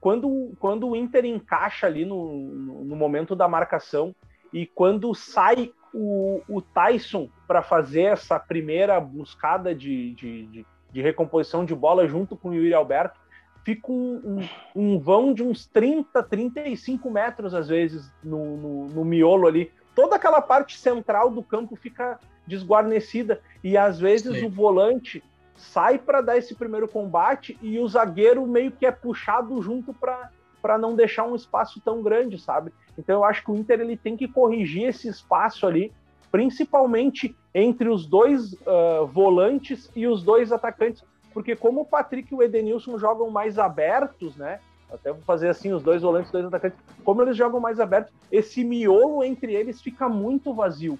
Quando, 0.00 0.52
quando 0.58 0.88
o 0.88 0.96
Inter 0.96 1.24
encaixa 1.24 1.86
ali 1.86 2.04
no, 2.04 2.32
no, 2.32 2.84
no 2.84 2.96
momento 2.96 3.36
da 3.36 3.48
marcação 3.48 4.14
e 4.52 4.64
quando 4.64 5.14
sai 5.14 5.72
o, 5.92 6.40
o 6.48 6.62
Tyson 6.62 7.28
para 7.46 7.62
fazer 7.62 8.02
essa 8.02 8.38
primeira 8.38 8.98
buscada 9.00 9.74
de, 9.74 10.14
de, 10.14 10.46
de, 10.46 10.66
de, 10.92 11.02
recomposição 11.02 11.64
de 11.64 11.74
bola 11.74 12.06
junto 12.06 12.36
com 12.36 12.50
o 12.50 12.54
Yuri 12.54 12.72
Alberto, 12.72 13.18
fica 13.64 13.92
um, 13.92 14.40
um, 14.74 14.94
um 14.94 14.98
vão 14.98 15.32
de 15.32 15.42
uns 15.42 15.66
30, 15.66 16.22
35 16.22 17.10
metros 17.10 17.54
às 17.54 17.68
vezes 17.68 18.10
no, 18.22 18.56
no, 18.56 18.86
no 18.86 19.04
miolo 19.04 19.46
ali. 19.46 19.70
Toda 19.94 20.16
aquela 20.16 20.40
parte 20.40 20.78
central 20.78 21.30
do 21.30 21.42
campo 21.42 21.76
fica 21.76 22.18
desguarnecida 22.46 23.40
e 23.62 23.76
às 23.76 23.98
vezes 23.98 24.38
Sim. 24.38 24.46
o 24.46 24.50
volante 24.50 25.22
sai 25.54 25.98
para 25.98 26.20
dar 26.20 26.38
esse 26.38 26.54
primeiro 26.54 26.88
combate 26.88 27.58
e 27.60 27.78
o 27.78 27.88
zagueiro 27.88 28.46
meio 28.46 28.70
que 28.70 28.86
é 28.86 28.92
puxado 28.92 29.60
junto 29.60 29.92
para 29.92 30.78
não 30.78 30.94
deixar 30.94 31.24
um 31.24 31.34
espaço 31.34 31.80
tão 31.80 32.02
grande, 32.02 32.38
sabe? 32.38 32.72
Então 32.96 33.16
eu 33.16 33.24
acho 33.24 33.44
que 33.44 33.50
o 33.50 33.56
Inter 33.56 33.80
ele 33.80 33.96
tem 33.96 34.16
que 34.16 34.28
corrigir 34.28 34.84
esse 34.84 35.08
espaço 35.08 35.66
ali, 35.66 35.92
principalmente 36.30 37.36
entre 37.54 37.88
os 37.88 38.06
dois 38.06 38.52
uh, 38.52 39.06
volantes 39.06 39.90
e 39.94 40.06
os 40.06 40.22
dois 40.22 40.52
atacantes, 40.52 41.04
porque 41.38 41.54
como 41.54 41.82
o 41.82 41.84
Patrick 41.84 42.34
e 42.34 42.36
o 42.36 42.42
Edenilson 42.42 42.98
jogam 42.98 43.30
mais 43.30 43.60
abertos, 43.60 44.34
né? 44.34 44.58
Até 44.92 45.12
vou 45.12 45.22
fazer 45.22 45.48
assim, 45.48 45.72
os 45.72 45.84
dois 45.84 46.02
volantes, 46.02 46.26
os 46.26 46.32
dois 46.32 46.44
atacantes, 46.44 46.76
como 47.04 47.22
eles 47.22 47.36
jogam 47.36 47.60
mais 47.60 47.78
abertos, 47.78 48.12
esse 48.32 48.64
miolo 48.64 49.22
entre 49.22 49.54
eles 49.54 49.80
fica 49.80 50.08
muito 50.08 50.52
vazio. 50.52 50.98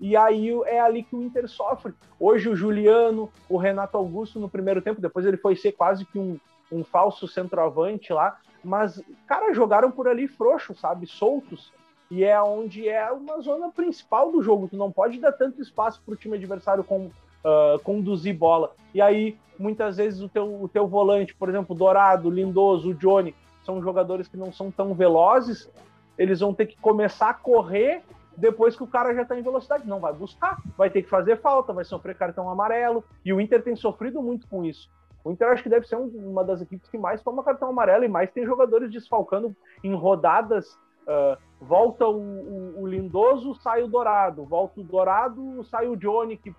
E 0.00 0.16
aí 0.16 0.48
é 0.64 0.80
ali 0.80 1.02
que 1.02 1.14
o 1.14 1.22
Inter 1.22 1.46
sofre. 1.46 1.92
Hoje 2.18 2.48
o 2.48 2.56
Juliano, 2.56 3.30
o 3.46 3.58
Renato 3.58 3.98
Augusto 3.98 4.40
no 4.40 4.48
primeiro 4.48 4.80
tempo, 4.80 5.02
depois 5.02 5.26
ele 5.26 5.36
foi 5.36 5.54
ser 5.54 5.72
quase 5.72 6.06
que 6.06 6.18
um, 6.18 6.40
um 6.72 6.82
falso 6.82 7.28
centroavante 7.28 8.10
lá, 8.10 8.38
mas, 8.64 9.02
cara, 9.26 9.52
jogaram 9.52 9.90
por 9.90 10.08
ali 10.08 10.26
frouxo, 10.26 10.74
sabe? 10.74 11.06
Soltos. 11.06 11.70
E 12.10 12.24
é 12.24 12.40
onde 12.40 12.88
é 12.88 13.12
uma 13.12 13.38
zona 13.42 13.70
principal 13.70 14.32
do 14.32 14.40
jogo. 14.40 14.66
Tu 14.66 14.78
não 14.78 14.90
pode 14.90 15.20
dar 15.20 15.32
tanto 15.32 15.60
espaço 15.60 16.00
para 16.02 16.14
o 16.14 16.16
time 16.16 16.38
adversário 16.38 16.82
com, 16.82 17.10
uh, 17.44 17.78
conduzir 17.80 18.36
bola. 18.36 18.74
E 18.94 19.00
aí, 19.00 19.36
muitas 19.58 19.96
vezes, 19.96 20.20
o 20.20 20.28
teu, 20.28 20.62
o 20.62 20.68
teu 20.68 20.86
volante, 20.86 21.34
por 21.34 21.48
exemplo, 21.48 21.74
Dourado, 21.74 22.30
Lindoso, 22.30 22.94
Johnny, 22.94 23.34
são 23.64 23.82
jogadores 23.82 24.28
que 24.28 24.36
não 24.36 24.52
são 24.52 24.70
tão 24.70 24.94
velozes. 24.94 25.70
Eles 26.16 26.40
vão 26.40 26.54
ter 26.54 26.66
que 26.66 26.76
começar 26.76 27.30
a 27.30 27.34
correr 27.34 28.02
depois 28.36 28.76
que 28.76 28.82
o 28.82 28.86
cara 28.86 29.14
já 29.14 29.22
está 29.22 29.38
em 29.38 29.42
velocidade. 29.42 29.86
Não 29.86 30.00
vai 30.00 30.12
buscar, 30.12 30.60
vai 30.76 30.90
ter 30.90 31.02
que 31.02 31.08
fazer 31.08 31.40
falta, 31.40 31.72
vai 31.72 31.84
sofrer 31.84 32.16
cartão 32.16 32.48
amarelo. 32.48 33.04
E 33.24 33.32
o 33.32 33.40
Inter 33.40 33.62
tem 33.62 33.76
sofrido 33.76 34.22
muito 34.22 34.46
com 34.48 34.64
isso. 34.64 34.90
O 35.24 35.32
Inter 35.32 35.48
acho 35.48 35.62
que 35.62 35.70
deve 35.70 35.88
ser 35.88 35.96
um, 35.96 36.06
uma 36.06 36.44
das 36.44 36.60
equipes 36.60 36.88
que 36.88 36.98
mais 36.98 37.22
toma 37.22 37.42
cartão 37.42 37.68
amarelo 37.68 38.04
e 38.04 38.08
mais 38.08 38.30
tem 38.30 38.44
jogadores 38.44 38.90
desfalcando 38.90 39.56
em 39.82 39.94
rodadas. 39.94 40.78
Uh, 41.06 41.36
volta 41.64 42.06
o, 42.06 42.18
o, 42.18 42.82
o, 42.82 42.86
Lindoso, 42.86 43.54
sai 43.54 43.82
o 43.82 43.88
Dourado. 43.88 44.44
Volta 44.44 44.80
o 44.80 44.84
Dourado, 44.84 45.64
sai 45.64 45.88
o 45.88 45.96
Johnny, 45.96 46.36
que 46.36 46.54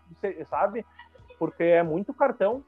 sabe? 0.49 0.85
Porque 1.37 1.63
é 1.63 1.83
muito 1.83 2.13
cartão. 2.13 2.63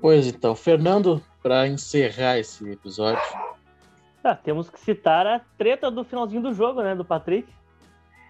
Pois 0.00 0.26
então, 0.26 0.54
Fernando, 0.54 1.22
para 1.42 1.66
encerrar 1.66 2.38
esse 2.38 2.68
episódio. 2.70 3.22
Ah, 4.22 4.34
temos 4.34 4.68
que 4.68 4.78
citar 4.80 5.26
a 5.26 5.40
treta 5.56 5.90
do 5.90 6.04
finalzinho 6.04 6.42
do 6.42 6.52
jogo, 6.52 6.82
né, 6.82 6.94
do 6.94 7.04
Patrick. 7.04 7.48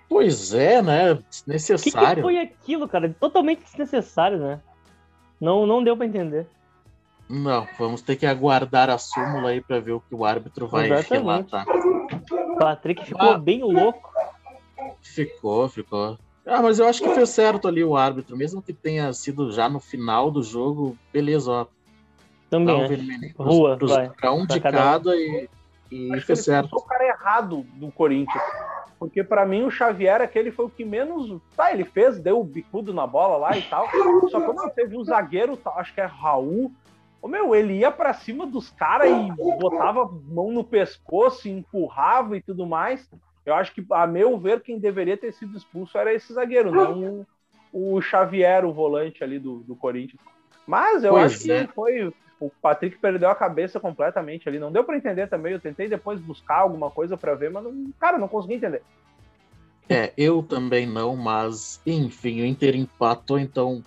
Pois 0.09 0.55
é, 0.55 0.81
né? 0.81 1.14
Desnecessário. 1.29 2.01
O 2.01 2.09
que, 2.09 2.14
que 2.14 2.23
foi 2.23 2.38
aquilo, 2.38 2.88
cara? 2.88 3.14
Totalmente 3.19 3.64
desnecessário, 3.64 4.38
né? 4.38 4.61
Não, 5.40 5.66
não 5.66 5.83
deu 5.83 5.97
para 5.97 6.07
entender. 6.07 6.47
Não, 7.29 7.66
vamos 7.79 8.03
ter 8.03 8.16
que 8.16 8.25
aguardar 8.25 8.88
a 8.88 8.99
súmula 8.99 9.51
aí 9.51 9.61
para 9.61 9.81
ver 9.81 9.92
o 9.92 10.01
que 10.01 10.14
o 10.14 10.25
árbitro 10.25 10.69
vai 10.69 10.87
Exatamente. 10.87 11.25
relatar. 11.25 11.66
Patrick 12.59 13.05
ficou 13.05 13.31
ah, 13.31 13.38
bem 13.38 13.62
louco. 13.62 14.11
Ficou, 15.01 15.69
ficou. 15.69 16.19
Ah, 16.45 16.62
mas 16.62 16.79
eu 16.79 16.87
acho 16.87 17.03
que 17.03 17.14
fez 17.14 17.31
certo 17.31 17.66
ali 17.66 17.83
o 17.83 17.97
árbitro, 17.97 18.37
mesmo 18.37 18.62
que 18.62 18.73
tenha 18.73 19.12
sido 19.12 19.51
já 19.51 19.69
no 19.69 19.81
final 19.81 20.31
do 20.31 20.42
jogo, 20.42 20.97
beleza, 21.12 21.51
ó. 21.51 21.66
Também. 22.49 23.33
Tá 23.33 23.45
Rua, 23.45 23.77
pros, 23.77 23.90
vai. 23.90 24.09
Pra 24.11 24.33
um 24.33 24.47
pra 24.47 24.55
de 24.55 24.61
cada, 24.61 25.11
um. 25.11 25.14
e, 25.14 25.49
e 25.90 26.21
fez 26.21 26.45
certo. 26.45 26.77
o 26.77 26.83
cara 26.83 27.05
errado 27.05 27.66
do 27.75 27.90
Corinthians. 27.90 28.42
Porque 28.99 29.23
para 29.23 29.45
mim 29.45 29.64
o 29.64 29.71
Xavier 29.71 30.21
aquele 30.23 30.51
foi 30.51 30.66
o 30.66 30.71
que 30.71 30.85
menos. 30.85 31.40
Tá, 31.57 31.73
ele 31.73 31.85
fez, 31.85 32.19
deu 32.19 32.40
o 32.40 32.45
bicudo 32.45 32.95
na 32.95 33.07
bola 33.07 33.37
lá 33.37 33.57
e 33.57 33.62
tal. 33.62 33.88
Só 34.31 34.40
que 34.40 34.47
quando 34.47 34.71
teve 34.73 34.97
o 34.97 35.05
zagueiro, 35.05 35.59
acho 35.77 35.92
que 35.92 36.01
é 36.01 36.07
Raul. 36.07 36.73
Ô, 37.26 37.28
meu, 37.28 37.56
ele 37.56 37.78
ia 37.78 37.90
para 37.90 38.14
cima 38.14 38.46
dos 38.46 38.70
caras 38.70 39.10
e 39.10 39.32
botava 39.58 40.08
mão 40.28 40.52
no 40.52 40.62
pescoço, 40.62 41.48
empurrava 41.48 42.36
e 42.36 42.40
tudo 42.40 42.64
mais. 42.64 43.10
Eu 43.44 43.52
acho 43.52 43.74
que, 43.74 43.84
a 43.90 44.06
meu 44.06 44.38
ver, 44.38 44.60
quem 44.60 44.78
deveria 44.78 45.16
ter 45.16 45.32
sido 45.32 45.56
expulso 45.56 45.98
era 45.98 46.14
esse 46.14 46.32
zagueiro, 46.32 46.70
não 46.70 47.26
o, 47.72 47.96
o 47.96 48.00
Xavier, 48.00 48.64
o 48.64 48.72
volante 48.72 49.24
ali 49.24 49.40
do, 49.40 49.58
do 49.58 49.74
Corinthians. 49.74 50.20
Mas 50.64 51.02
eu 51.02 51.14
pois 51.14 51.34
acho 51.34 51.50
é. 51.50 51.66
que 51.66 51.72
foi 51.72 52.14
o 52.38 52.48
Patrick 52.62 52.96
perdeu 52.98 53.28
a 53.28 53.34
cabeça 53.34 53.80
completamente 53.80 54.48
ali. 54.48 54.60
Não 54.60 54.70
deu 54.70 54.84
para 54.84 54.96
entender 54.96 55.26
também. 55.26 55.52
Eu 55.52 55.60
tentei 55.60 55.88
depois 55.88 56.20
buscar 56.20 56.58
alguma 56.58 56.92
coisa 56.92 57.16
para 57.16 57.34
ver, 57.34 57.50
mas, 57.50 57.64
não, 57.64 57.90
cara, 57.98 58.18
não 58.18 58.28
consegui 58.28 58.54
entender. 58.54 58.82
É, 59.88 60.12
eu 60.16 60.44
também 60.44 60.86
não, 60.86 61.16
mas 61.16 61.80
enfim, 61.84 62.42
o 62.42 62.46
Inter 62.46 62.76
empatou 62.76 63.36
então 63.36 63.82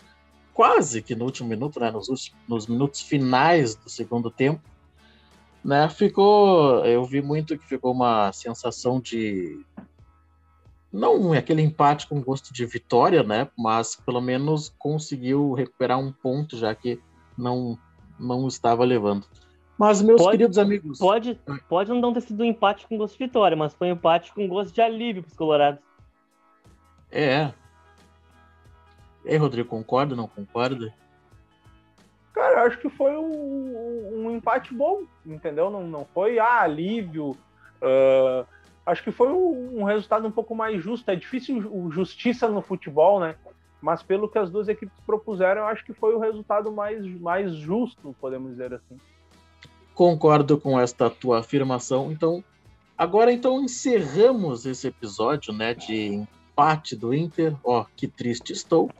quase 0.60 1.02
que 1.02 1.15
no 1.15 1.24
último 1.24 1.48
minuto, 1.48 1.80
né, 1.80 1.89
nos, 1.89 2.10
últimos, 2.10 2.36
nos 2.45 2.67
minutos 2.67 3.00
finais 3.00 3.76
do 3.76 3.89
segundo 3.89 4.30
tempo, 4.30 4.60
né, 5.63 5.88
ficou, 5.88 6.86
eu 6.86 7.06
vi 7.06 7.22
muito 7.22 7.58
que 7.58 7.65
ficou 7.65 7.93
uma 7.93 8.30
sensação 8.34 9.00
de 9.00 9.65
não 10.91 11.32
aquele 11.32 11.62
empate 11.62 12.08
com 12.08 12.22
gosto 12.22 12.54
de 12.54 12.65
vitória, 12.65 13.24
né, 13.24 13.48
mas 13.58 13.95
pelo 13.95 14.19
menos 14.19 14.76
conseguiu 14.78 15.54
recuperar 15.54 15.98
um 15.98 16.12
ponto 16.12 16.58
já 16.58 16.76
que 16.76 17.00
não 17.38 17.80
não 18.19 18.45
estava 18.45 18.84
levando. 18.84 19.26
Mas, 19.78 20.02
meus 20.02 20.22
pode, 20.22 20.32
queridos 20.32 20.58
amigos. 20.58 21.00
Pode, 21.00 21.39
pode 21.69 21.89
não 21.89 22.12
ter 22.12 22.19
sido 22.19 22.43
um 22.43 22.45
empate 22.45 22.86
com 22.86 22.98
gosto 22.98 23.17
de 23.17 23.24
vitória, 23.24 23.56
mas 23.56 23.74
foi 23.74 23.88
um 23.88 23.93
empate 23.93 24.34
com 24.34 24.45
gosto 24.45 24.74
de 24.74 24.82
alívio 24.82 25.24
para 25.24 25.30
os 25.30 25.38
Colorados. 25.38 25.80
É. 27.10 27.54
E 29.26 29.30
aí, 29.30 29.38
Rodrigo, 29.38 29.70
concorda 29.70 30.14
ou 30.14 30.18
não 30.18 30.28
concorda? 30.28 30.94
Cara, 32.34 32.62
eu 32.62 32.68
acho 32.68 32.78
que 32.80 32.90
foi 32.90 33.16
um, 33.18 34.26
um 34.26 34.36
empate 34.36 34.74
bom, 34.74 35.04
entendeu? 35.26 35.70
Não, 35.70 35.86
não 35.86 36.06
foi 36.06 36.40
ah, 36.40 36.62
alívio. 36.62 37.32
Uh, 37.82 38.46
acho 38.86 39.04
que 39.04 39.12
foi 39.12 39.30
um, 39.32 39.82
um, 39.82 39.84
resultado 39.84 40.28
um 40.28 40.32
pouco 40.32 40.56
mais 40.56 40.82
justo. 40.82 41.10
É 41.10 41.16
difícil 41.16 41.90
justiça 41.92 42.48
no 42.48 42.62
futebol, 42.62 43.20
né? 43.20 43.36
mas 43.82 44.04
pelo 44.04 44.28
que 44.28 44.38
as 44.38 44.50
duas 44.50 44.68
equipes 44.68 44.98
propuseram, 45.06 45.62
eu 45.62 45.68
acho 45.68 45.86
que 45.86 45.94
foi 45.94 46.14
o 46.14 46.20
resultado 46.20 46.72
mais, 46.72 47.06
mais 47.20 47.54
justo, 47.56 48.16
podemos 48.20 48.52
dizer 48.52 48.74
assim. 48.74 48.98
Concordo 49.94 50.58
com 50.58 50.80
esta 50.80 51.10
tua 51.10 51.40
afirmação. 51.40 52.12
Então, 52.12 52.44
agora 52.98 53.32
então 53.32 53.62
encerramos 53.62 54.66
esse 54.66 54.88
episódio, 54.88 55.54
né, 55.54 55.74
de 55.74 56.26
empate 56.60 56.95
do 56.95 57.13
Inter. 57.13 57.56
Ó, 57.63 57.82
oh, 57.82 57.86
que 57.95 58.08
triste 58.08 58.52
estou. 58.52 58.91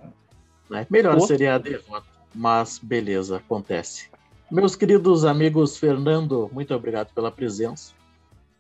Né? 0.70 0.88
Melhor 0.90 1.18
Pô. 1.18 1.28
seria 1.28 1.56
a 1.56 1.58
derrota, 1.58 2.08
mas 2.34 2.80
beleza, 2.80 3.38
acontece. 3.38 4.10
Meus 4.50 4.76
queridos 4.76 5.26
amigos 5.26 5.78
Fernando, 5.78 6.50
muito 6.52 6.74
obrigado 6.74 7.14
pela 7.14 7.32
presença. 7.32 7.94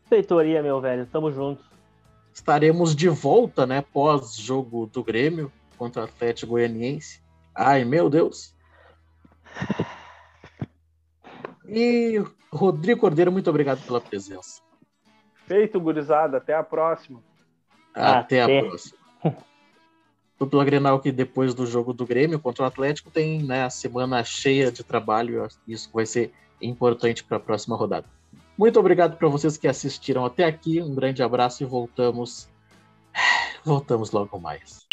Feitoria, 0.07 0.62
meu 0.62 0.81
velho, 0.81 1.05
tamo 1.05 1.31
junto. 1.31 1.63
Estaremos 2.33 2.95
de 2.95 3.09
volta, 3.09 3.65
né, 3.65 3.81
pós 3.81 4.35
jogo 4.35 4.85
do 4.88 5.03
Grêmio, 5.03 5.51
contra 5.77 6.01
o 6.01 6.05
Atlético 6.05 6.51
Goianiense. 6.51 7.21
Ai, 7.55 7.83
meu 7.83 8.09
Deus. 8.09 8.53
E 11.67 12.23
Rodrigo 12.51 13.01
Cordeiro, 13.01 13.31
muito 13.31 13.49
obrigado 13.49 13.85
pela 13.85 14.01
presença. 14.01 14.62
Feito, 15.45 15.79
gurizada. 15.79 16.38
Até 16.38 16.55
a 16.55 16.63
próxima. 16.63 17.21
Até, 17.99 18.41
Até. 18.41 18.59
a 18.59 18.63
próxima. 18.63 18.99
Dupla 20.39 20.63
Grenal 20.63 20.99
que 21.01 21.12
depois 21.12 21.53
do 21.53 21.65
jogo 21.65 21.91
do 21.93 22.05
Grêmio 22.05 22.39
contra 22.39 22.63
o 22.63 22.67
Atlético 22.67 23.12
tem 23.12 23.43
né, 23.43 23.63
a 23.63 23.69
semana 23.69 24.23
cheia 24.23 24.71
de 24.71 24.83
trabalho. 24.83 25.45
Isso 25.67 25.89
vai 25.93 26.05
ser 26.05 26.31
importante 26.62 27.23
para 27.23 27.38
a 27.38 27.39
próxima 27.41 27.75
rodada. 27.75 28.05
Muito 28.57 28.79
obrigado 28.79 29.17
para 29.17 29.27
vocês 29.27 29.57
que 29.57 29.67
assistiram 29.67 30.25
até 30.25 30.45
aqui. 30.45 30.81
Um 30.81 30.95
grande 30.95 31.21
abraço 31.21 31.63
e 31.63 31.65
voltamos. 31.65 32.47
Voltamos 33.65 34.12
logo 34.12 34.39
mais. 34.39 34.85